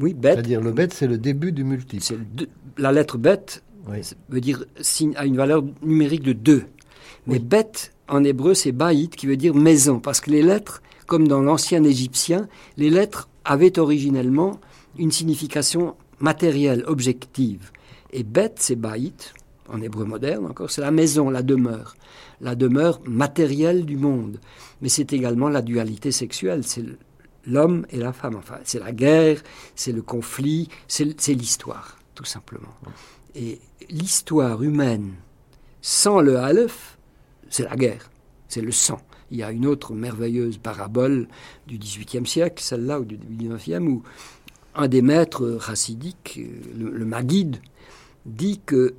Oui, 0.00 0.14
bête, 0.14 0.34
C'est-à-dire 0.34 0.60
le 0.60 0.70
bet, 0.72 0.88
c'est 0.92 1.06
le 1.08 1.18
début 1.18 1.50
du 1.52 1.64
multiple. 1.64 2.02
c'est 2.02 2.14
le 2.16 2.46
la 2.76 2.90
lettre 2.92 3.18
bête 3.18 3.62
Oui. 3.88 4.02
Ça 4.02 4.16
veut 4.28 4.40
dire 4.40 4.64
signe 4.80 5.14
a 5.16 5.26
une 5.26 5.36
valeur 5.36 5.62
numérique 5.82 6.22
de 6.22 6.32
2. 6.32 6.64
Mais 7.26 7.38
bête 7.38 7.92
en 8.08 8.24
hébreu 8.24 8.54
c'est 8.54 8.72
baït 8.72 9.14
qui 9.16 9.26
veut 9.26 9.36
dire 9.36 9.54
maison 9.54 10.00
parce 10.00 10.20
que 10.20 10.30
les 10.30 10.42
lettres 10.42 10.82
comme 11.06 11.28
dans 11.28 11.42
l'ancien 11.42 11.84
égyptien, 11.84 12.48
les 12.78 12.88
lettres 12.88 13.28
avaient 13.44 13.78
originellement 13.78 14.58
une 14.98 15.10
signification 15.10 15.96
matérielle, 16.18 16.82
objective. 16.86 17.70
Et 18.12 18.22
bête 18.22 18.56
c'est 18.58 18.76
baït 18.76 19.34
en 19.68 19.80
hébreu 19.80 20.04
moderne 20.04 20.46
encore, 20.46 20.70
c'est 20.70 20.80
la 20.80 20.90
maison, 20.90 21.30
la 21.30 21.42
demeure, 21.42 21.96
la 22.40 22.54
demeure 22.54 23.00
matérielle 23.06 23.84
du 23.84 23.96
monde. 23.96 24.38
Mais 24.82 24.88
c'est 24.88 25.12
également 25.12 25.48
la 25.48 25.62
dualité 25.62 26.12
sexuelle, 26.12 26.64
c'est 26.64 26.84
l'homme 27.46 27.86
et 27.90 27.98
la 27.98 28.12
femme. 28.12 28.36
Enfin, 28.36 28.58
c'est 28.64 28.78
la 28.78 28.92
guerre, 28.92 29.42
c'est 29.74 29.92
le 29.92 30.02
conflit, 30.02 30.68
c'est 30.88 31.34
l'histoire, 31.34 31.98
tout 32.14 32.24
simplement. 32.24 32.74
Et 33.34 33.60
l'histoire 33.90 34.62
humaine, 34.62 35.14
sans 35.82 36.20
le 36.20 36.38
Aleph, 36.38 36.98
c'est 37.50 37.64
la 37.64 37.76
guerre, 37.76 38.10
c'est 38.48 38.60
le 38.60 38.72
sang. 38.72 39.00
Il 39.30 39.38
y 39.38 39.42
a 39.42 39.50
une 39.50 39.66
autre 39.66 39.92
merveilleuse 39.92 40.58
parabole 40.58 41.26
du 41.66 41.78
XVIIIe 41.78 42.26
siècle, 42.26 42.62
celle-là, 42.62 43.00
ou 43.00 43.04
du 43.04 43.16
XIXe, 43.16 43.80
où 43.80 44.02
un 44.74 44.88
des 44.88 45.02
maîtres 45.02 45.58
chassidiques, 45.64 46.38
euh, 46.38 46.90
le, 46.92 47.04
le 47.04 47.50
dit 48.26 48.60
que 48.64 48.94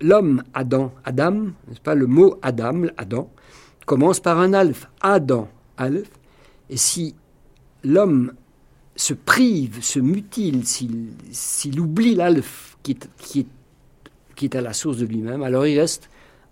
l'homme 0.00 0.42
Adam, 0.54 0.92
Adam, 1.04 1.46
n'est-ce 1.68 1.80
pas, 1.80 1.94
le 1.94 2.06
mot 2.06 2.38
Adam, 2.42 2.84
Adam, 2.96 3.30
commence 3.86 4.20
par 4.20 4.38
un 4.38 4.52
alpha, 4.52 4.88
Adam, 5.00 5.48
Aleph, 5.76 6.10
et 6.70 6.76
si 6.76 7.14
l'homme 7.84 8.32
se 9.02 9.14
prive, 9.14 9.82
se 9.82 9.98
mutile, 9.98 10.62
s'il 10.64 11.80
oublie 11.80 12.14
l'alpha 12.14 12.76
qui 12.84 12.92
est, 12.92 13.46
qui, 14.36 14.50
à 14.56 14.60
la 14.60 14.72
source 14.72 14.98
de 14.98 15.06
lui-même, 15.06 15.42
alors 15.42 15.66
il 15.66 15.78
reste 15.78 16.08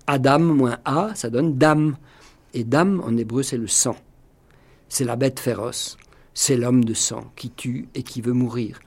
Adam 0.09 0.41
moins 0.41 0.79
A, 0.85 1.15
ça 1.15 1.31
donne 1.31 1.59
Dam. 1.59 1.97
Et 2.53 2.65
Dam, 2.65 3.01
en 3.07 3.17
hébreu, 3.17 3.45
c'est 3.45 3.57
le 3.57 3.69
sang. 3.69 3.97
C'est 4.89 5.05
la 5.05 5.15
bête 5.15 5.39
féroce. 5.39 5.97
C'est 6.35 6.57
l'homme 6.57 6.85
de 6.85 6.95
sang 6.95 7.31
qui 7.37 7.51
tue 7.51 7.89
et 7.95 8.03
qui 8.03 8.21
veut 8.21 8.33
mourir. 8.33 8.81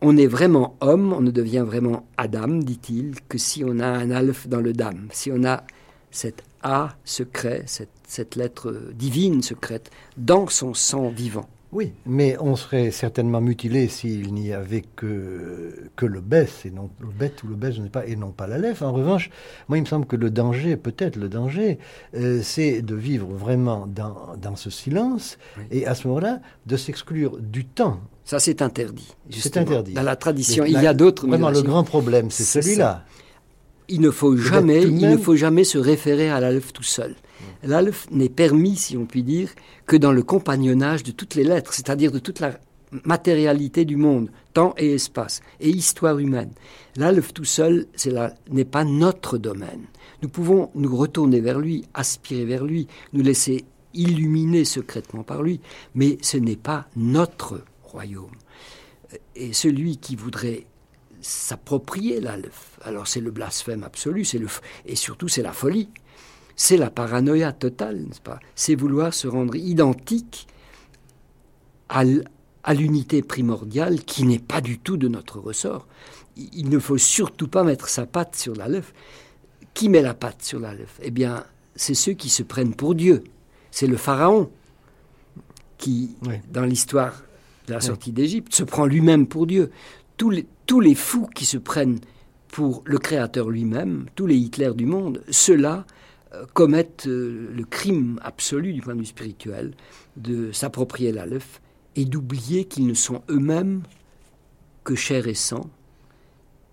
On 0.00 0.16
est 0.16 0.28
vraiment 0.28 0.76
homme, 0.80 1.12
on 1.12 1.20
ne 1.20 1.32
devient 1.32 1.64
vraiment 1.66 2.06
Adam, 2.16 2.58
dit-il, 2.58 3.14
que 3.28 3.38
si 3.38 3.64
on 3.64 3.80
a 3.80 3.86
un 3.86 4.10
alpha 4.12 4.48
dans 4.48 4.60
le 4.60 4.72
Dam, 4.72 5.08
si 5.10 5.32
on 5.32 5.42
a 5.44 5.64
cet 6.12 6.44
A 6.62 6.96
secret, 7.04 7.64
cette 7.66 8.36
lettre 8.36 8.72
divine 8.94 9.42
secrète, 9.42 9.90
dans 10.16 10.46
son 10.46 10.74
sang 10.74 11.08
vivant. 11.08 11.48
Oui, 11.72 11.94
mais 12.04 12.36
on 12.38 12.54
serait 12.54 12.90
certainement 12.90 13.40
mutilé 13.40 13.88
s'il 13.88 14.34
n'y 14.34 14.52
avait 14.52 14.82
que, 14.94 15.88
que 15.96 16.04
le 16.04 16.20
baisse, 16.20 16.66
et 16.66 16.70
non 16.70 16.90
le 17.00 17.08
bête 17.08 17.42
ou 17.42 17.48
le 17.48 17.54
baisse, 17.54 17.74
je 17.76 17.80
ne 17.80 17.84
sais 17.86 17.90
pas, 17.90 18.06
et 18.06 18.14
non 18.14 18.30
pas 18.30 18.46
l'Aleph. 18.46 18.82
En 18.82 18.92
revanche, 18.92 19.30
moi, 19.68 19.78
il 19.78 19.80
me 19.80 19.86
semble 19.86 20.04
que 20.06 20.16
le 20.16 20.30
danger, 20.30 20.76
peut-être 20.76 21.16
le 21.16 21.30
danger, 21.30 21.78
euh, 22.14 22.40
c'est 22.42 22.82
de 22.82 22.94
vivre 22.94 23.26
vraiment 23.32 23.86
dans, 23.86 24.36
dans 24.40 24.54
ce 24.54 24.68
silence, 24.68 25.38
Oui. 25.58 25.64
et 25.70 25.86
à 25.86 25.94
ce 25.94 26.06
moment-là, 26.08 26.40
de 26.66 26.76
s'exclure 26.76 27.38
du 27.38 27.64
temps. 27.64 28.00
Ça, 28.24 28.38
c'est 28.38 28.60
interdit. 28.62 29.14
C'est 29.30 29.56
interdit. 29.56 29.94
Dans 29.94 30.02
la 30.02 30.16
tradition, 30.16 30.64
il 30.64 30.72
y 30.72 30.82
la- 30.82 30.90
a 30.90 30.94
d'autres. 30.94 31.26
Vraiment, 31.26 31.50
le 31.50 31.62
grand 31.62 31.84
problème, 31.84 32.30
C'est 32.30 32.44
celui-là. 32.62 33.04
Il 33.88 34.00
ne 34.00 34.10
faut 34.10 34.36
jamais, 34.36 34.82
il 34.82 35.08
ne 35.08 35.16
faut 35.16 35.36
jamais 35.36 35.64
se 35.64 35.78
référer 35.78 36.30
à 36.30 36.40
l'alpha 36.40 36.72
tout 36.72 36.82
seul. 36.82 37.14
L'alpha 37.62 38.08
n'est 38.10 38.28
permis, 38.28 38.76
si 38.76 38.96
on 38.96 39.06
peut 39.06 39.22
dire, 39.22 39.50
que 39.86 39.96
dans 39.96 40.12
le 40.12 40.22
compagnonnage 40.22 41.02
de 41.02 41.10
toutes 41.10 41.34
les 41.34 41.44
lettres, 41.44 41.74
c'est-à-dire 41.74 42.12
de 42.12 42.18
toute 42.18 42.40
la 42.40 42.58
matérialité 43.04 43.84
du 43.84 43.96
monde, 43.96 44.30
temps 44.52 44.74
et 44.76 44.94
espace, 44.94 45.40
et 45.60 45.70
histoire 45.70 46.18
humaine. 46.18 46.52
L'alpha 46.96 47.32
tout 47.32 47.44
seul, 47.44 47.86
n'est 48.50 48.64
pas 48.64 48.84
notre 48.84 49.38
domaine. 49.38 49.86
Nous 50.22 50.28
pouvons 50.28 50.70
nous 50.74 50.94
retourner 50.94 51.40
vers 51.40 51.58
lui, 51.58 51.84
aspirer 51.94 52.44
vers 52.44 52.64
lui, 52.64 52.86
nous 53.12 53.22
laisser 53.22 53.64
illuminer 53.94 54.64
secrètement 54.64 55.22
par 55.22 55.42
lui, 55.42 55.60
mais 55.94 56.18
ce 56.22 56.36
n'est 56.36 56.56
pas 56.56 56.86
notre 56.96 57.62
royaume. 57.82 58.30
Et 59.36 59.52
celui 59.52 59.98
qui 59.98 60.16
voudrait 60.16 60.64
s'approprier 61.22 62.20
l'alpha, 62.20 62.82
alors 62.82 63.06
c'est 63.06 63.20
le 63.20 63.30
blasphème 63.30 63.84
absolu, 63.84 64.24
c'est 64.24 64.38
le 64.38 64.48
et 64.86 64.96
surtout 64.96 65.28
c'est 65.28 65.42
la 65.42 65.52
folie, 65.52 65.88
c'est 66.56 66.76
la 66.76 66.90
paranoïa 66.90 67.52
totale, 67.52 68.02
n'est-ce 68.02 68.20
pas? 68.20 68.40
C'est 68.54 68.74
vouloir 68.74 69.14
se 69.14 69.26
rendre 69.26 69.56
identique 69.56 70.46
à, 71.88 72.04
l'unité 72.74 73.22
primordiale 73.22 74.02
qui 74.04 74.24
n'est 74.24 74.38
pas 74.38 74.60
du 74.60 74.78
tout 74.78 74.96
de 74.96 75.08
notre 75.08 75.38
ressort. 75.38 75.86
Il, 76.36 76.70
ne 76.70 76.78
faut 76.78 76.98
surtout 76.98 77.48
pas 77.48 77.64
mettre 77.64 77.88
sa 77.88 78.06
patte 78.06 78.36
sur 78.36 78.54
l'alpha. 78.54 78.92
Qui 79.74 79.88
met 79.88 80.02
la 80.02 80.14
patte 80.14 80.42
sur 80.42 80.60
l'alpha 80.60 81.02
Eh 81.02 81.10
bien, 81.10 81.44
c'est 81.76 81.94
ceux 81.94 82.12
qui 82.12 82.28
se 82.28 82.42
prennent 82.42 82.74
pour 82.74 82.94
Dieu. 82.94 83.24
C'est 83.70 83.86
le 83.86 83.96
pharaon 83.96 84.50
qui, 85.78 86.16
Oui. 86.26 86.36
dans 86.50 86.64
l'histoire 86.64 87.22
de 87.66 87.74
la 87.74 87.80
sortie 87.80 88.12
d'Égypte, 88.12 88.54
se 88.54 88.64
prend 88.64 88.86
lui-même 88.86 89.26
pour 89.26 89.46
Dieu. 89.46 89.70
Tous 90.16 90.30
les, 90.30 90.46
tous 90.66 90.80
les 90.80 90.94
fous 90.94 91.26
qui 91.34 91.44
se 91.44 91.58
prennent 91.58 92.00
pour 92.48 92.82
le 92.84 92.98
Créateur 92.98 93.50
lui-même, 93.50 94.06
tous 94.14 94.26
les 94.26 94.36
Hitler 94.36 94.72
du 94.74 94.86
monde, 94.86 95.22
ceux-là 95.30 95.86
euh, 96.34 96.44
commettent 96.52 97.06
euh, 97.06 97.50
le 97.54 97.64
crime 97.64 98.20
absolu 98.22 98.72
du 98.72 98.82
point 98.82 98.94
de 98.94 99.00
vue 99.00 99.06
spirituel 99.06 99.72
de 100.16 100.52
s'approprier 100.52 101.12
l'Aleph 101.12 101.60
et 101.96 102.04
d'oublier 102.04 102.66
qu'ils 102.66 102.86
ne 102.86 102.94
sont 102.94 103.22
eux-mêmes 103.30 103.82
que 104.84 104.94
chair 104.94 105.28
et 105.28 105.34
sang 105.34 105.68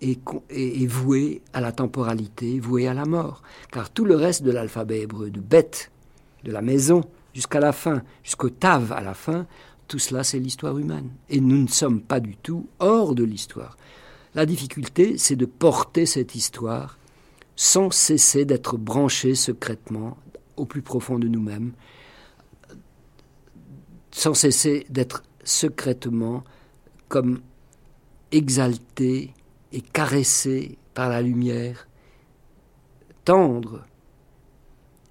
et, 0.00 0.18
et 0.50 0.86
voués 0.86 1.42
à 1.52 1.60
la 1.60 1.72
temporalité, 1.72 2.58
voués 2.58 2.88
à 2.88 2.94
la 2.94 3.04
mort. 3.04 3.42
Car 3.70 3.90
tout 3.90 4.04
le 4.04 4.16
reste 4.16 4.42
de 4.42 4.50
l'alphabet 4.50 5.00
hébreu, 5.00 5.30
de 5.30 5.40
bête, 5.40 5.90
de 6.44 6.52
la 6.52 6.62
maison, 6.62 7.02
jusqu'à 7.34 7.60
la 7.60 7.72
fin, 7.72 8.02
jusqu'au 8.22 8.50
tav 8.50 8.92
à 8.92 9.00
la 9.00 9.14
fin, 9.14 9.46
tout 9.90 9.98
cela 9.98 10.22
c'est 10.22 10.38
l'histoire 10.38 10.78
humaine. 10.78 11.10
Et 11.28 11.40
nous 11.40 11.60
ne 11.60 11.66
sommes 11.66 12.00
pas 12.00 12.20
du 12.20 12.36
tout 12.36 12.68
hors 12.78 13.16
de 13.16 13.24
l'histoire. 13.24 13.76
La 14.36 14.46
difficulté, 14.46 15.18
c'est 15.18 15.34
de 15.34 15.46
porter 15.46 16.06
cette 16.06 16.36
histoire 16.36 16.96
sans 17.56 17.90
cesser 17.90 18.44
d'être 18.44 18.76
branché 18.78 19.34
secrètement 19.34 20.16
au 20.56 20.64
plus 20.64 20.80
profond 20.80 21.18
de 21.18 21.26
nous-mêmes, 21.26 21.72
sans 24.12 24.32
cesser 24.32 24.86
d'être 24.90 25.24
secrètement 25.42 26.44
comme 27.08 27.40
exalté 28.30 29.34
et 29.72 29.80
caressé 29.80 30.78
par 30.94 31.08
la 31.08 31.20
lumière 31.20 31.88
tendre 33.24 33.84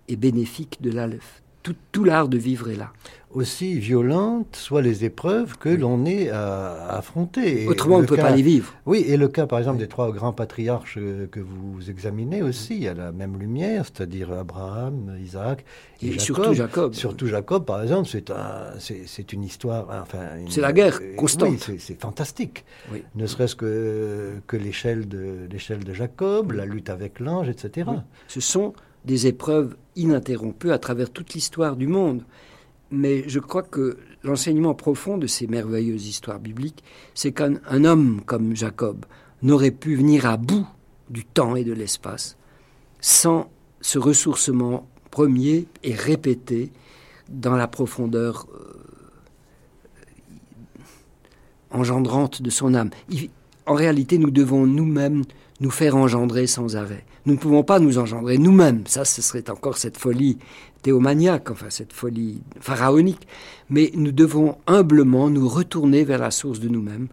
et 0.08 0.16
bénéfique 0.16 0.82
de 0.82 0.92
l'Aleph. 0.92 1.44
Tout, 1.64 1.76
tout 1.92 2.04
l'art 2.04 2.30
de 2.30 2.38
vivre 2.38 2.70
est 2.70 2.76
là 2.76 2.92
aussi 3.32 3.80
violentes 3.80 4.56
soient 4.56 4.82
les 4.82 5.06
épreuves 5.06 5.58
que 5.58 5.70
l'on 5.70 6.06
est 6.06 6.30
à, 6.30 6.98
affronter. 6.98 7.68
Autrement, 7.68 7.98
on 7.98 8.02
ne 8.02 8.08
peut 8.08 8.18
pas 8.18 8.36
les 8.36 8.42
vivre. 8.42 8.74
Oui, 8.86 9.06
et 9.08 9.18
le 9.18 9.28
cas, 9.28 9.46
par 9.46 9.60
exemple, 9.60 9.78
des 9.78 9.88
trois 9.88 10.12
grands 10.12 10.34
patriarches 10.34 10.96
que 11.32 11.40
vous 11.40 11.90
examinez 11.90 12.42
aussi, 12.42 12.88
a 12.88 12.94
la 12.94 13.12
même 13.12 13.38
lumière, 13.38 13.86
c'est-à-dire 13.86 14.32
Abraham, 14.32 15.16
Isaac 15.22 15.64
et, 16.02 16.14
Jacob. 16.14 16.20
surtout 16.22 16.54
Jacob. 16.54 16.94
Surtout 16.94 17.28
Jacob, 17.28 17.66
par 17.66 17.84
exemple, 17.84 18.10
c'est 18.10 18.32
un, 18.32 18.74
c'est, 18.80 19.34
une 19.34 19.44
histoire. 19.44 19.88
Enfin, 20.02 20.26
c'est 20.50 20.62
la 20.62 20.74
guerre 20.74 21.00
constante. 21.16 21.68
Oui, 21.70 21.78
c'est, 21.80 22.00
fantastique. 22.00 22.66
Ne 23.16 23.28
serait-ce 23.28 23.56
que, 23.56 24.34
que 24.48 24.58
l'échelle 24.58 25.08
de, 25.08 25.48
l'échelle 25.52 25.84
de 25.84 25.94
Jacob, 25.94 26.52
la 26.52 26.66
lutte 26.66 26.90
avec 26.90 27.20
l'ange, 27.20 27.50
etc. 27.50 27.90
Ce 28.28 28.42
sont 28.42 28.74
des 29.06 29.28
épreuves 29.28 29.76
ininterrompues 29.96 30.72
à 30.72 30.80
travers 30.80 31.10
toute 31.10 31.34
l'histoire 31.34 31.76
du 31.76 31.88
monde. 31.88 32.24
Mais 32.92 33.28
je 33.28 33.40
crois 33.40 33.64
que 33.64 33.98
l'enseignement 34.24 34.74
profond 34.74 35.18
de 35.18 35.28
ces 35.28 35.48
merveilleuses 35.48 36.08
histoires 36.08 36.40
bibliques, 36.40 36.84
c'est 37.14 37.32
qu'un 37.32 37.84
homme 37.84 38.22
comme 38.26 38.56
Jacob 38.56 39.06
n'aurait 39.42 39.72
pu 39.72 39.96
venir 39.96 40.26
à 40.26 40.38
bout 40.38 40.68
du 41.10 41.26
temps 41.26 41.56
et 41.56 41.64
de 41.64 41.74
l'espace 41.74 42.38
sans 43.02 43.50
ce 43.82 43.98
ressourcement 43.98 44.88
premier 45.12 45.68
et 45.84 45.94
répété 45.94 46.72
dans 47.30 47.56
la 47.56 47.68
profondeur 47.68 48.48
euh, 48.54 48.74
engendrante 51.72 52.42
de 52.42 52.50
son 52.50 52.74
âme. 52.74 52.90
en 53.66 53.74
réalité, 53.74 54.18
nous 54.18 54.32
devons 54.32 54.66
nous-mêmes 54.66 55.24
nous 55.60 55.72
faire 55.72 55.96
engendrer 55.96 56.48
sans 56.48 56.76
arrêt. 56.76 57.06
Nous 57.26 57.34
ne 57.34 57.40
pouvons 57.40 57.64
pas 57.64 57.80
nous 57.80 57.98
engendrer 57.98 58.38
nous-mêmes. 58.38 58.84
Ça, 58.88 59.06
ce 59.06 59.22
serait 59.22 59.50
encore 59.50 59.78
cette 59.78 59.98
folie 59.98 60.38
théomaniaque, 60.82 61.52
enfin 61.52 61.70
cette 61.70 61.94
folie 61.94 62.42
pharaonique. 62.60 63.28
Mais 63.70 63.92
nous 63.96 64.12
devons 64.12 64.58
humblement 64.68 65.30
nous 65.30 65.48
retourner 65.48 66.04
vers 66.04 66.20
la 66.20 66.32
source 66.32 66.60
de 66.60 66.70
nous-mêmes 66.70 67.08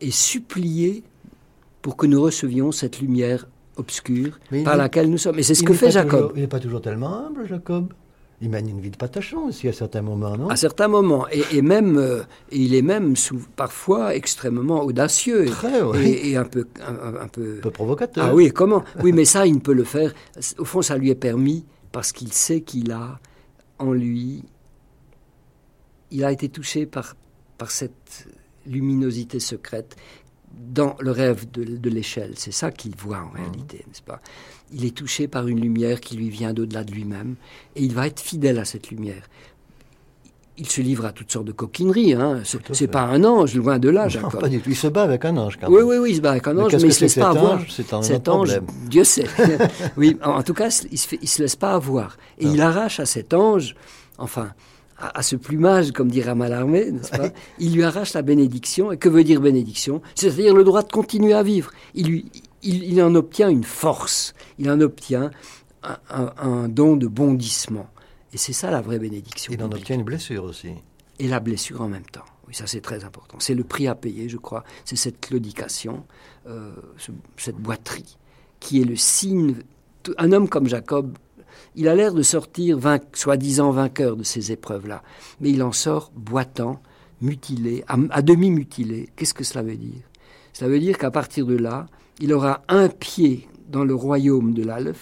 et 0.00 0.10
supplier 0.10 1.04
pour 1.80 1.96
que 1.96 2.06
nous 2.06 2.20
recevions 2.20 2.72
cette 2.72 3.00
lumière 3.00 3.46
obscure 3.76 4.38
par 4.64 4.76
laquelle 4.76 5.08
nous 5.08 5.18
sommes. 5.18 5.38
Et 5.38 5.42
c'est 5.42 5.54
ce 5.54 5.62
que 5.62 5.72
fait 5.72 5.90
Jacob. 5.90 6.32
il 6.34 6.42
n'est 6.42 6.48
pas 6.48 6.60
toujours 6.60 6.82
tellement 6.82 7.26
humble, 7.26 7.46
Jacob. 7.48 7.92
Il 8.42 8.50
mène 8.50 8.68
une 8.68 8.80
vie 8.80 8.90
de 8.90 8.96
patachon 8.96 9.46
aussi 9.46 9.68
à 9.68 9.72
certains 9.72 10.02
moments, 10.02 10.36
non? 10.36 10.48
À 10.48 10.56
certains 10.56 10.88
moments. 10.88 11.26
Et, 11.28 11.62
même, 11.62 11.96
euh, 11.96 12.22
il 12.50 12.74
est 12.74 12.82
même 12.82 13.14
parfois 13.54 14.16
extrêmement 14.16 14.82
audacieux. 14.82 15.46
Très, 15.46 15.80
et, 16.04 16.36
un, 16.36 16.44
peu, 16.44 16.66
un, 16.84 17.28
peu... 17.28 17.58
Un 17.58 17.62
peu 17.62 17.70
provocateur. 17.70 18.26
Ah 18.26 18.34
oui, 18.34 18.50
comment? 18.50 18.82
Oui, 19.00 19.12
mais 19.12 19.24
ça, 19.24 19.46
il 19.46 19.54
ne 19.54 19.60
peut 19.60 19.72
le 19.72 19.84
faire. 19.84 20.12
Au 20.58 20.64
fond, 20.64 20.82
ça 20.82 20.98
lui 20.98 21.08
est 21.08 21.14
permis 21.14 21.64
parce 21.92 22.10
qu'il 22.10 22.32
sait 22.32 22.62
qu'il 22.62 22.90
a 22.90 23.20
en 23.78 23.92
lui, 23.92 24.42
il 26.10 26.24
a 26.24 26.32
été 26.32 26.48
touché 26.48 26.84
par, 26.86 27.14
par 27.58 27.70
cette 27.70 28.26
luminosité 28.66 29.38
secrète 29.40 29.96
dans 30.58 30.96
le 31.00 31.10
rêve 31.10 31.50
de, 31.50 31.90
l'échelle. 31.90 32.32
C'est 32.36 32.52
ça 32.52 32.70
qu'il 32.70 32.96
voit 32.96 33.18
en 33.18 33.30
réalité, 33.30 33.78
mmh. 33.78 33.88
n'est-ce 33.88 34.02
pas? 34.02 34.20
Il 34.72 34.84
est 34.84 34.96
touché 34.96 35.28
par 35.28 35.46
une 35.48 35.60
lumière 35.60 36.00
qui 36.00 36.16
lui 36.16 36.30
vient 36.30 36.52
d'au-delà 36.54 36.84
de 36.84 36.92
lui-même 36.92 37.36
et 37.76 37.82
il 37.82 37.92
va 37.92 38.06
être 38.06 38.20
fidèle 38.20 38.58
à 38.58 38.64
cette 38.64 38.90
lumière. 38.90 39.22
Il 40.58 40.68
se 40.68 40.80
livre 40.80 41.06
à 41.06 41.12
toutes 41.12 41.32
sortes 41.32 41.46
de 41.46 41.52
coquineries. 41.52 42.12
Hein. 42.14 42.42
C'est 42.72 42.86
pas 42.86 43.02
un 43.02 43.24
ange, 43.24 43.54
loin 43.54 43.78
de 43.78 43.88
là, 43.88 44.08
Jacob. 44.08 44.40
pas 44.40 44.48
du 44.48 44.60
tout. 44.60 44.70
Il 44.70 44.76
se 44.76 44.86
bat 44.86 45.02
avec 45.02 45.24
un 45.24 45.36
ange, 45.36 45.58
quand 45.58 45.68
même. 45.68 45.76
Oui, 45.76 45.82
oui, 45.82 45.96
oui, 45.96 46.10
il 46.10 46.16
se 46.16 46.20
bat 46.20 46.32
avec 46.32 46.46
un 46.46 46.56
ange, 46.58 46.74
mais, 46.74 46.82
il 46.82 46.92
se 46.92 47.00
laisse 47.00 47.14
pas 47.14 47.30
avoir. 47.30 47.58
Un 47.58 48.02
cet 48.02 48.28
ange, 48.28 48.60
Dieu 48.86 49.04
sait. 49.04 49.26
oui, 49.96 50.18
en, 50.22 50.42
tout 50.42 50.54
cas, 50.54 50.68
il 50.90 50.98
se, 50.98 51.16
se 51.24 51.42
laisse 51.42 51.56
pas 51.56 51.72
avoir. 51.72 52.16
Et 52.38 52.46
il 52.46 52.60
arrache 52.60 53.00
à 53.00 53.06
cet 53.06 53.32
ange, 53.34 53.74
enfin, 54.18 54.52
à, 55.02 55.22
ce 55.22 55.34
plumage, 55.34 55.90
comme 55.90 56.10
dirait 56.10 56.34
Malarmé, 56.34 56.92
n'est-ce 56.92 57.10
pas? 57.10 57.30
Il 57.58 57.74
lui 57.74 57.82
arrache 57.82 58.14
la 58.14 58.22
bénédiction. 58.22 58.92
Et 58.92 58.96
que 58.96 59.08
veut 59.08 59.24
dire 59.24 59.40
bénédiction? 59.40 60.00
C'est-à-dire 60.14 60.54
le 60.54 60.62
droit 60.62 60.82
de 60.82 60.92
continuer 60.92 61.32
à 61.32 61.42
vivre. 61.42 61.72
Il, 61.94 62.06
lui, 62.06 62.32
il, 62.62 63.02
en 63.02 63.14
obtient 63.14 63.48
une 63.48 63.64
force. 63.64 64.34
Il 64.58 64.70
en 64.70 64.80
obtient 64.80 65.30
un, 65.82 66.68
don 66.68 66.96
de 66.96 67.08
bondissement. 67.08 67.88
Et 68.32 68.38
c'est 68.38 68.52
ça 68.52 68.70
la 68.70 68.80
vraie 68.80 69.00
bénédiction. 69.00 69.52
Il 69.52 69.62
en 69.62 69.72
obtient 69.72 69.96
une 69.96 70.04
blessure 70.04 70.44
aussi. 70.44 70.70
Et 71.18 71.26
la 71.26 71.40
blessure 71.40 71.82
en 71.82 71.88
même 71.88 72.06
temps. 72.06 72.24
Oui, 72.46 72.54
ça 72.54 72.66
c'est 72.66 72.80
très 72.80 73.04
important. 73.04 73.38
C'est 73.40 73.54
le 73.54 73.64
prix 73.64 73.88
à 73.88 73.94
payer, 73.94 74.28
je 74.28 74.36
crois. 74.36 74.64
C'est 74.84 74.96
cette 74.96 75.20
claudication, 75.20 76.04
euh, 76.46 76.72
cette 77.36 77.56
boiterie, 77.56 78.16
qui 78.60 78.80
est 78.80 78.84
le 78.84 78.96
signe. 78.96 79.56
Un 80.18 80.32
homme 80.32 80.48
comme 80.48 80.68
Jacob 80.68 81.16
il 81.74 81.88
a 81.88 81.94
l'air 81.94 82.12
de 82.12 82.22
sortir 82.22 82.78
soi-disant 83.14 83.70
vainqueur 83.70 84.16
de 84.16 84.22
ces 84.22 84.52
épreuves-là, 84.52 85.02
mais 85.40 85.50
il 85.50 85.62
en 85.62 85.72
sort 85.72 86.12
boitant, 86.14 86.82
mutilé, 87.20 87.84
à, 87.88 88.22
demi 88.22 88.50
mutilé. 88.50 89.08
Qu'est-ce 89.16 89.34
que 89.34 89.44
cela 89.44 89.62
veut 89.62 89.76
dire? 89.76 90.02
Cela 90.52 90.70
veut 90.70 90.80
dire 90.80 90.98
qu'à 90.98 91.10
partir 91.10 91.46
de 91.46 91.56
là, 91.56 91.86
il 92.20 92.32
aura 92.32 92.62
un 92.68 92.88
pied 92.88 93.48
dans 93.68 93.84
le 93.84 93.94
royaume 93.94 94.52
de 94.52 94.64
l'Alef, 94.64 94.98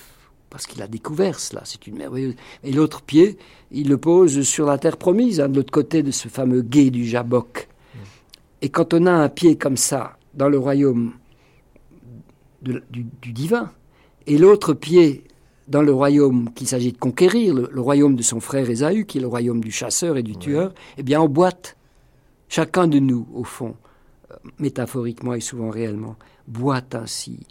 parce 0.49 0.67
qu'il 0.67 0.83
a 0.83 0.87
découvert 0.87 1.41
cela, 1.41 1.63
c'est 1.65 1.87
une 1.87 1.97
merveilleuse. 1.97 2.35
Et 2.63 2.73
l'autre 2.73 3.03
pied, 3.03 3.39
il 3.73 3.89
le 3.89 3.99
pose 3.99 4.43
sur 4.43 4.67
la 4.67 4.79
terre 4.79 4.97
promise, 4.97 5.41
hein, 5.41 5.49
de 5.49 5.57
l'autre 5.57 5.73
côté 5.73 6.03
de 6.03 6.11
ce 6.11 6.29
fameux 6.29 6.63
gué 6.63 6.91
du 6.91 7.07
Jabok. 7.07 7.69
Et 8.63 8.69
quand 8.69 8.93
on 8.95 9.07
a 9.07 9.13
un 9.13 9.29
pied 9.29 9.57
comme 9.57 9.77
ça 9.77 10.19
dans 10.35 10.49
le 10.49 10.59
royaume 10.59 11.15
du 12.63 13.33
divin, 13.33 13.73
et 14.27 14.37
l'autre 14.37 14.75
pied 14.75 15.25
dans 15.71 15.83
le 15.83 15.93
royaume 15.93 16.53
qu'il 16.53 16.67
s'agit 16.67 16.93
de 16.93 16.99
conquérir, 16.99 17.55
le, 17.55 17.81
royaume 17.81 18.17
de 18.17 18.23
son 18.23 18.41
frère 18.41 18.69
Ésaü, 18.69 19.07
qui 19.07 19.19
est 19.19 19.21
le 19.21 19.29
royaume 19.29 19.63
du 19.63 19.71
chasseur 19.71 20.17
et 20.17 20.23
du 20.23 20.37
tueur, 20.37 20.75
eh 20.99 21.03
bien, 21.03 21.21
on 21.21 21.29
boite. 21.29 21.77
Chacun 22.49 22.89
de 22.89 22.99
nous, 22.99 23.29
au 23.33 23.45
fond, 23.45 23.77
euh, 24.33 24.35
métaphoriquement 24.59 25.35
et 25.35 25.41
souvent 25.41 25.71
réellement, 25.71 26.17
boite 26.49 26.97
ainsi, 26.97 27.47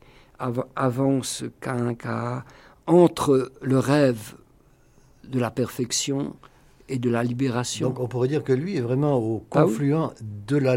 avance 0.76 1.46
qu'un 1.62 1.96
cas 1.96 2.44
entre 2.86 3.54
le 3.62 3.80
rêve 3.80 4.36
de 5.24 5.40
la 5.40 5.52
perfection 5.52 6.36
et 6.90 6.98
de 6.98 7.10
la 7.10 7.24
libération. 7.24 7.90
Donc 7.90 8.00
on 8.00 8.08
pourrait 8.08 8.28
dire 8.28 8.44
que 8.44 8.52
lui 8.52 8.76
est 8.76 8.82
vraiment 8.82 9.18
au 9.18 9.46
ah 9.52 9.62
confluent 9.62 10.10
de 10.48 10.58
la 10.58 10.76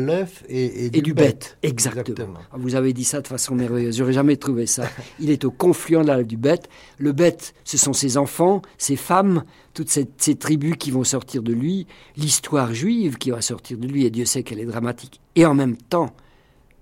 et, 0.49 0.87
et, 0.87 0.91
du, 0.91 1.15
bête. 1.15 1.57
Exactement. 1.63 2.39
Ah, 2.53 2.57
vous 2.59 2.75
avez 2.75 2.93
dit 2.93 3.05
ça 3.05 3.21
de 3.21 3.27
façon 3.27 3.55
merveilleuse. 3.55 3.97
J'aurais 3.97 4.13
jamais 4.13 4.37
trouvé 4.37 4.67
ça. 4.67 4.89
Il 5.21 5.31
est 5.31 5.45
au 5.45 5.51
confluent 5.51 6.03
de 6.03 6.07
la 6.07 6.23
du 6.23 6.37
bête. 6.37 6.69
Le 6.99 7.13
bête, 7.13 7.55
ce 7.65 7.79
sont 7.79 7.93
ses 7.93 8.17
enfants, 8.17 8.63
ses 8.79 8.97
femmes, 8.97 9.45
toutes 9.75 9.89
ces, 9.89 10.37
tribus 10.37 10.77
qui 10.77 10.91
vont 10.91 11.05
sortir 11.05 11.43
de 11.43 11.53
lui, 11.53 11.87
l'histoire 12.17 12.75
juive 12.75 13.17
qui 13.17 13.31
va 13.31 13.41
sortir 13.41 13.79
de 13.79 13.87
lui, 13.87 14.05
et 14.05 14.11
Dieu 14.11 14.25
sait 14.25 14.43
qu'elle 14.43 14.61
est 14.61 14.67
dramatique. 14.67 15.21
Et 15.35 15.47
en 15.47 15.55
même 15.55 15.77
temps, 15.77 16.15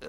euh, 0.02 0.08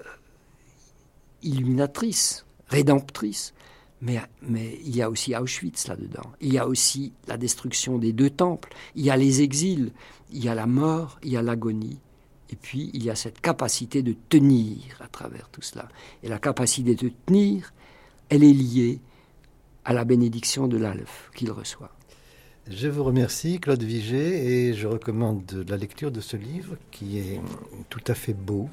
illuminatrice, 1.42 2.44
rédemptrice. 2.68 3.54
Mais, 4.02 4.80
il 4.84 4.96
y 4.96 5.00
a 5.00 5.08
aussi 5.08 5.34
Auschwitz 5.34 5.86
là-dedans. 5.86 6.32
Il 6.40 6.52
y 6.52 6.58
a 6.58 6.66
aussi 6.66 7.12
la 7.28 7.36
destruction 7.36 7.98
des 7.98 8.12
deux 8.12 8.30
temples. 8.30 8.74
Il 8.96 9.04
y 9.04 9.10
a 9.10 9.16
les 9.16 9.42
exils. 9.42 9.92
Il 10.32 10.44
y 10.44 10.48
a 10.48 10.56
la 10.56 10.66
mort. 10.66 11.18
Il 11.22 11.30
y 11.30 11.36
a 11.36 11.42
l'agonie. 11.42 12.00
Et 12.50 12.56
puis, 12.56 12.90
il 12.94 13.04
y 13.04 13.10
a 13.10 13.14
cette 13.14 13.40
capacité 13.40 14.02
de 14.02 14.14
tenir 14.28 15.00
à 15.00 15.06
travers 15.06 15.48
tout 15.50 15.62
cela. 15.62 15.88
Et 16.24 16.28
la 16.28 16.38
capacité 16.38 16.96
de 16.96 17.12
tenir, 17.26 17.72
elle 18.28 18.42
est 18.42 18.52
liée 18.52 19.00
à 19.84 19.92
la 19.92 20.04
bénédiction 20.04 20.66
de 20.66 20.76
l'Alef 20.76 21.30
qu'il 21.34 21.52
reçoit. 21.52 21.92
Je 22.68 22.88
vous 22.88 23.04
remercie, 23.04 23.58
Claude 23.58 23.82
Vigée, 23.82 24.68
et 24.68 24.74
je 24.74 24.86
recommande 24.86 25.64
la 25.68 25.76
lecture 25.76 26.10
de 26.10 26.20
ce 26.20 26.36
livre 26.36 26.76
qui 26.90 27.18
est 27.18 27.40
tout 27.88 28.04
à 28.06 28.14
fait 28.14 28.34
beau, 28.34 28.68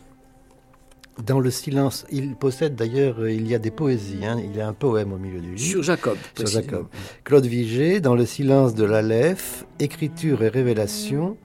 dans 1.26 1.40
le 1.40 1.52
silence, 1.52 2.06
il 2.12 2.36
possède 2.36 2.76
d'ailleurs, 2.76 3.28
il 3.28 3.48
y 3.48 3.56
a 3.56 3.60
des 3.60 3.72
poésies, 3.72 4.26
hein. 4.26 4.38
il 4.44 4.56
y 4.56 4.62
a 4.62 4.68
un 4.68 4.74
poème 4.74 5.14
au 5.14 5.18
milieu 5.18 5.40
du 5.40 5.56
livre. 5.56 5.70
Sur 5.70 5.84
Jacob. 5.84 6.18
Sur 6.36 6.48
Jacob. 6.48 6.88
Claude 7.24 7.46
Vigée, 7.46 8.00
dans 8.00 8.16
le 8.16 8.26
silence 8.26 8.74
de 8.74 8.84
l'Aleph, 8.84 9.66
écriture 9.80 10.44
et 10.44 10.50
révélation, 10.50 11.38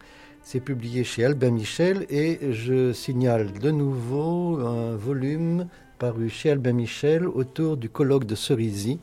c'est 0.43 0.61
publié 0.61 1.05
chez 1.05 1.25
Albin 1.25 1.51
Michel 1.51 2.07
et 2.11 2.39
je 2.53 2.93
signale 2.93 3.53
de 3.53 3.71
nouveau 3.71 4.59
un 4.61 4.95
volume 4.95 5.69
paru 5.99 6.29
chez 6.29 6.51
Albin 6.51 6.75
Michel 6.75 7.27
autour 7.27 7.77
du 7.77 7.89
colloque 7.89 8.27
de 8.27 8.35
Cerisy 8.35 9.01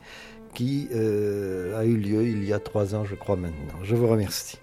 qui 0.54 0.88
euh, 0.94 1.80
a 1.80 1.86
eu 1.86 1.98
lieu 1.98 2.24
il 2.28 2.44
y 2.46 2.54
a 2.54 2.60
trois 2.60 2.94
ans, 2.94 3.06
je 3.06 3.16
crois 3.16 3.38
maintenant. 3.38 3.80
Je 3.84 3.96
vous 3.96 4.08
remercie. 4.08 4.60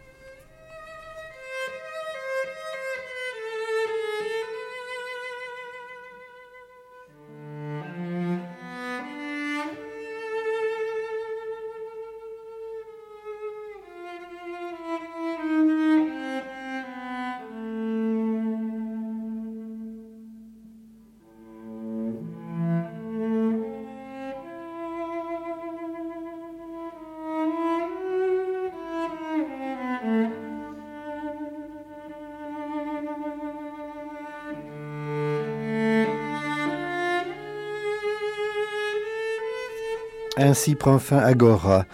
Ainsi 40.41 40.77
prend 40.77 41.01
fin 41.01 41.19
Agora. 41.19 41.85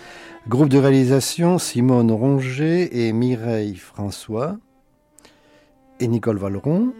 Groupe 0.49 0.69
de 0.69 0.77
réalisation 0.77 1.57
Simone 1.59 2.13
Ronger 2.13 3.07
et 3.07 3.15
Mireille 3.15 3.77
François 3.77 4.59
et 5.99 6.07
Nicole 6.07 6.37
Valeron. 6.37 6.93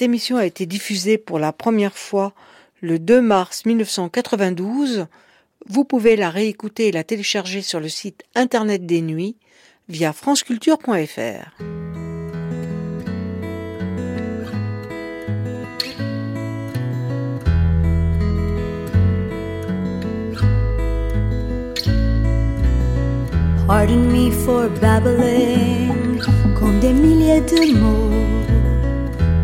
Cette 0.00 0.06
émission 0.06 0.38
a 0.38 0.46
été 0.46 0.64
diffusée 0.64 1.18
pour 1.18 1.38
la 1.38 1.52
première 1.52 1.98
fois 1.98 2.32
le 2.80 2.98
2 2.98 3.20
mars 3.20 3.66
1992. 3.66 5.08
Vous 5.66 5.84
pouvez 5.84 6.16
la 6.16 6.30
réécouter 6.30 6.88
et 6.88 6.90
la 6.90 7.04
télécharger 7.04 7.60
sur 7.60 7.80
le 7.80 7.90
site 7.90 8.24
internet 8.34 8.86
des 8.86 9.02
nuits 9.02 9.36
via 9.90 10.14
franceculture.fr. 10.14 11.50
Pardon 23.66 23.96
me 23.96 24.30
for 24.30 24.70
babbling 24.80 26.22
comme 26.58 26.80
des 26.80 26.94
milliers 26.94 27.42
de 27.42 27.78
mots. 27.78 28.09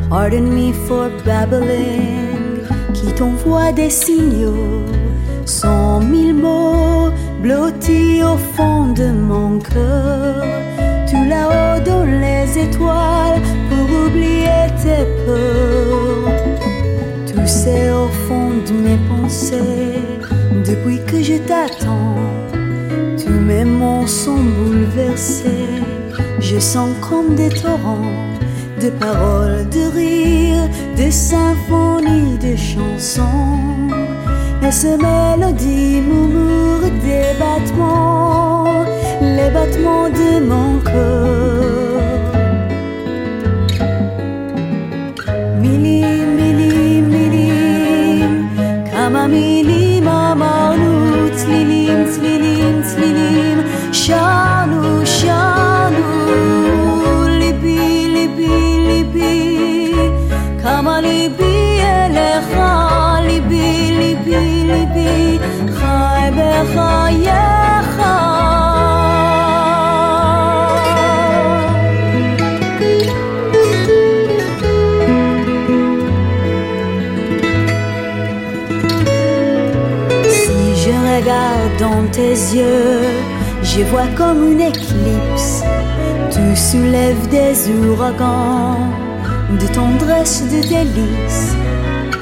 Pardon 0.09 0.43
me 0.43 0.73
for 0.87 1.11
babbling 1.25 2.63
qui 2.95 3.13
t'envoie 3.13 3.73
des 3.73 3.91
signaux? 3.91 4.85
Cent 5.45 6.01
mille 6.01 6.35
mots 6.35 7.11
blottis 7.43 8.23
au 8.23 8.37
fond 8.55 8.93
de 8.93 9.11
mon 9.11 9.59
cœur. 9.59 10.45
Tout 11.11 11.25
là-haut 11.29 11.81
dans 11.85 12.05
les 12.05 12.57
étoiles 12.57 13.43
pour 13.69 14.07
oublier 14.07 14.67
tes 14.81 15.07
peurs. 15.27 16.33
Tout 17.27 17.47
c'est 17.47 17.91
au 17.91 18.07
fond 18.29 18.51
de 18.65 18.73
mes 18.73 18.99
pensées 19.09 20.03
depuis 20.65 21.01
que 21.05 21.21
je 21.21 21.35
t'attends. 21.49 22.15
Tous 23.19 23.41
mes 23.41 23.65
mots 23.65 24.07
sont 24.07 24.45
bouleversés. 24.57 25.83
Je 26.39 26.61
sens 26.61 26.91
comme 27.01 27.35
des 27.35 27.49
torrents 27.49 28.36
de 28.81 28.91
paroles, 28.91 29.69
de 29.71 29.85
rires, 29.95 30.69
de 30.97 31.11
symphonies, 31.11 32.39
de 32.39 32.57
chansons. 32.57 33.59
Et 34.63 34.71
ces 34.71 34.97
mélodies 34.97 36.01
murmurent 36.01 36.91
des 37.03 37.39
battements, 37.39 38.85
les 39.21 39.51
battements 39.51 40.09
de 40.09 40.45
mon 40.45 40.79
cœur. 40.81 41.86
Je 82.55 83.83
vois 83.91 84.07
comme 84.17 84.53
une 84.53 84.61
éclipse. 84.61 85.63
Tu 86.31 86.57
soulèves 86.57 87.29
des 87.29 87.55
ouragans 87.71 88.79
de 89.61 89.67
tendresse, 89.73 90.43
de 90.45 90.61
délices. 90.63 91.55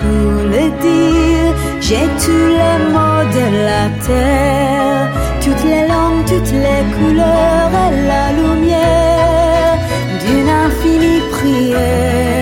Pour 0.00 0.44
le 0.54 0.70
dire, 0.80 1.54
j'ai 1.80 2.06
tous 2.24 2.48
les 2.60 2.78
mots 2.92 3.26
de 3.38 3.46
la 3.68 3.84
terre, 4.06 5.10
toutes 5.42 5.64
les 5.64 5.86
langues, 5.88 6.24
toutes 6.26 6.52
les 6.52 6.82
couleurs 6.96 7.70
et 7.84 8.06
la 8.06 8.32
lumière 8.32 9.78
d'une 10.24 10.48
infinie 10.48 11.22
prière. 11.32 12.33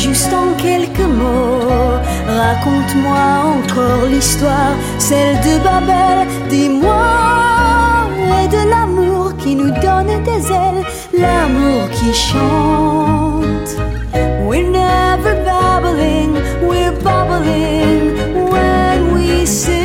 juste 0.00 0.32
en 0.32 0.54
quelques 0.56 1.10
mots. 1.20 1.98
Raconte-moi 2.26 3.24
encore 3.56 4.06
l'histoire, 4.10 4.74
celle 4.98 5.36
de 5.46 5.54
Babel. 5.64 6.26
Dis-moi, 6.48 7.04
et 8.42 8.48
de 8.48 8.62
l'amour 8.70 9.36
qui 9.36 9.54
nous 9.54 9.72
donne 9.86 10.12
des 10.24 10.42
ailes, 10.62 10.84
l'amour 11.18 11.82
qui 11.96 12.12
chante. 12.14 13.70
We're 14.46 14.68
never 14.68 15.34
babbling, 15.44 16.32
we're 16.62 16.92
bubbling 17.04 18.14
when 18.50 19.14
we 19.14 19.46
sing. 19.46 19.79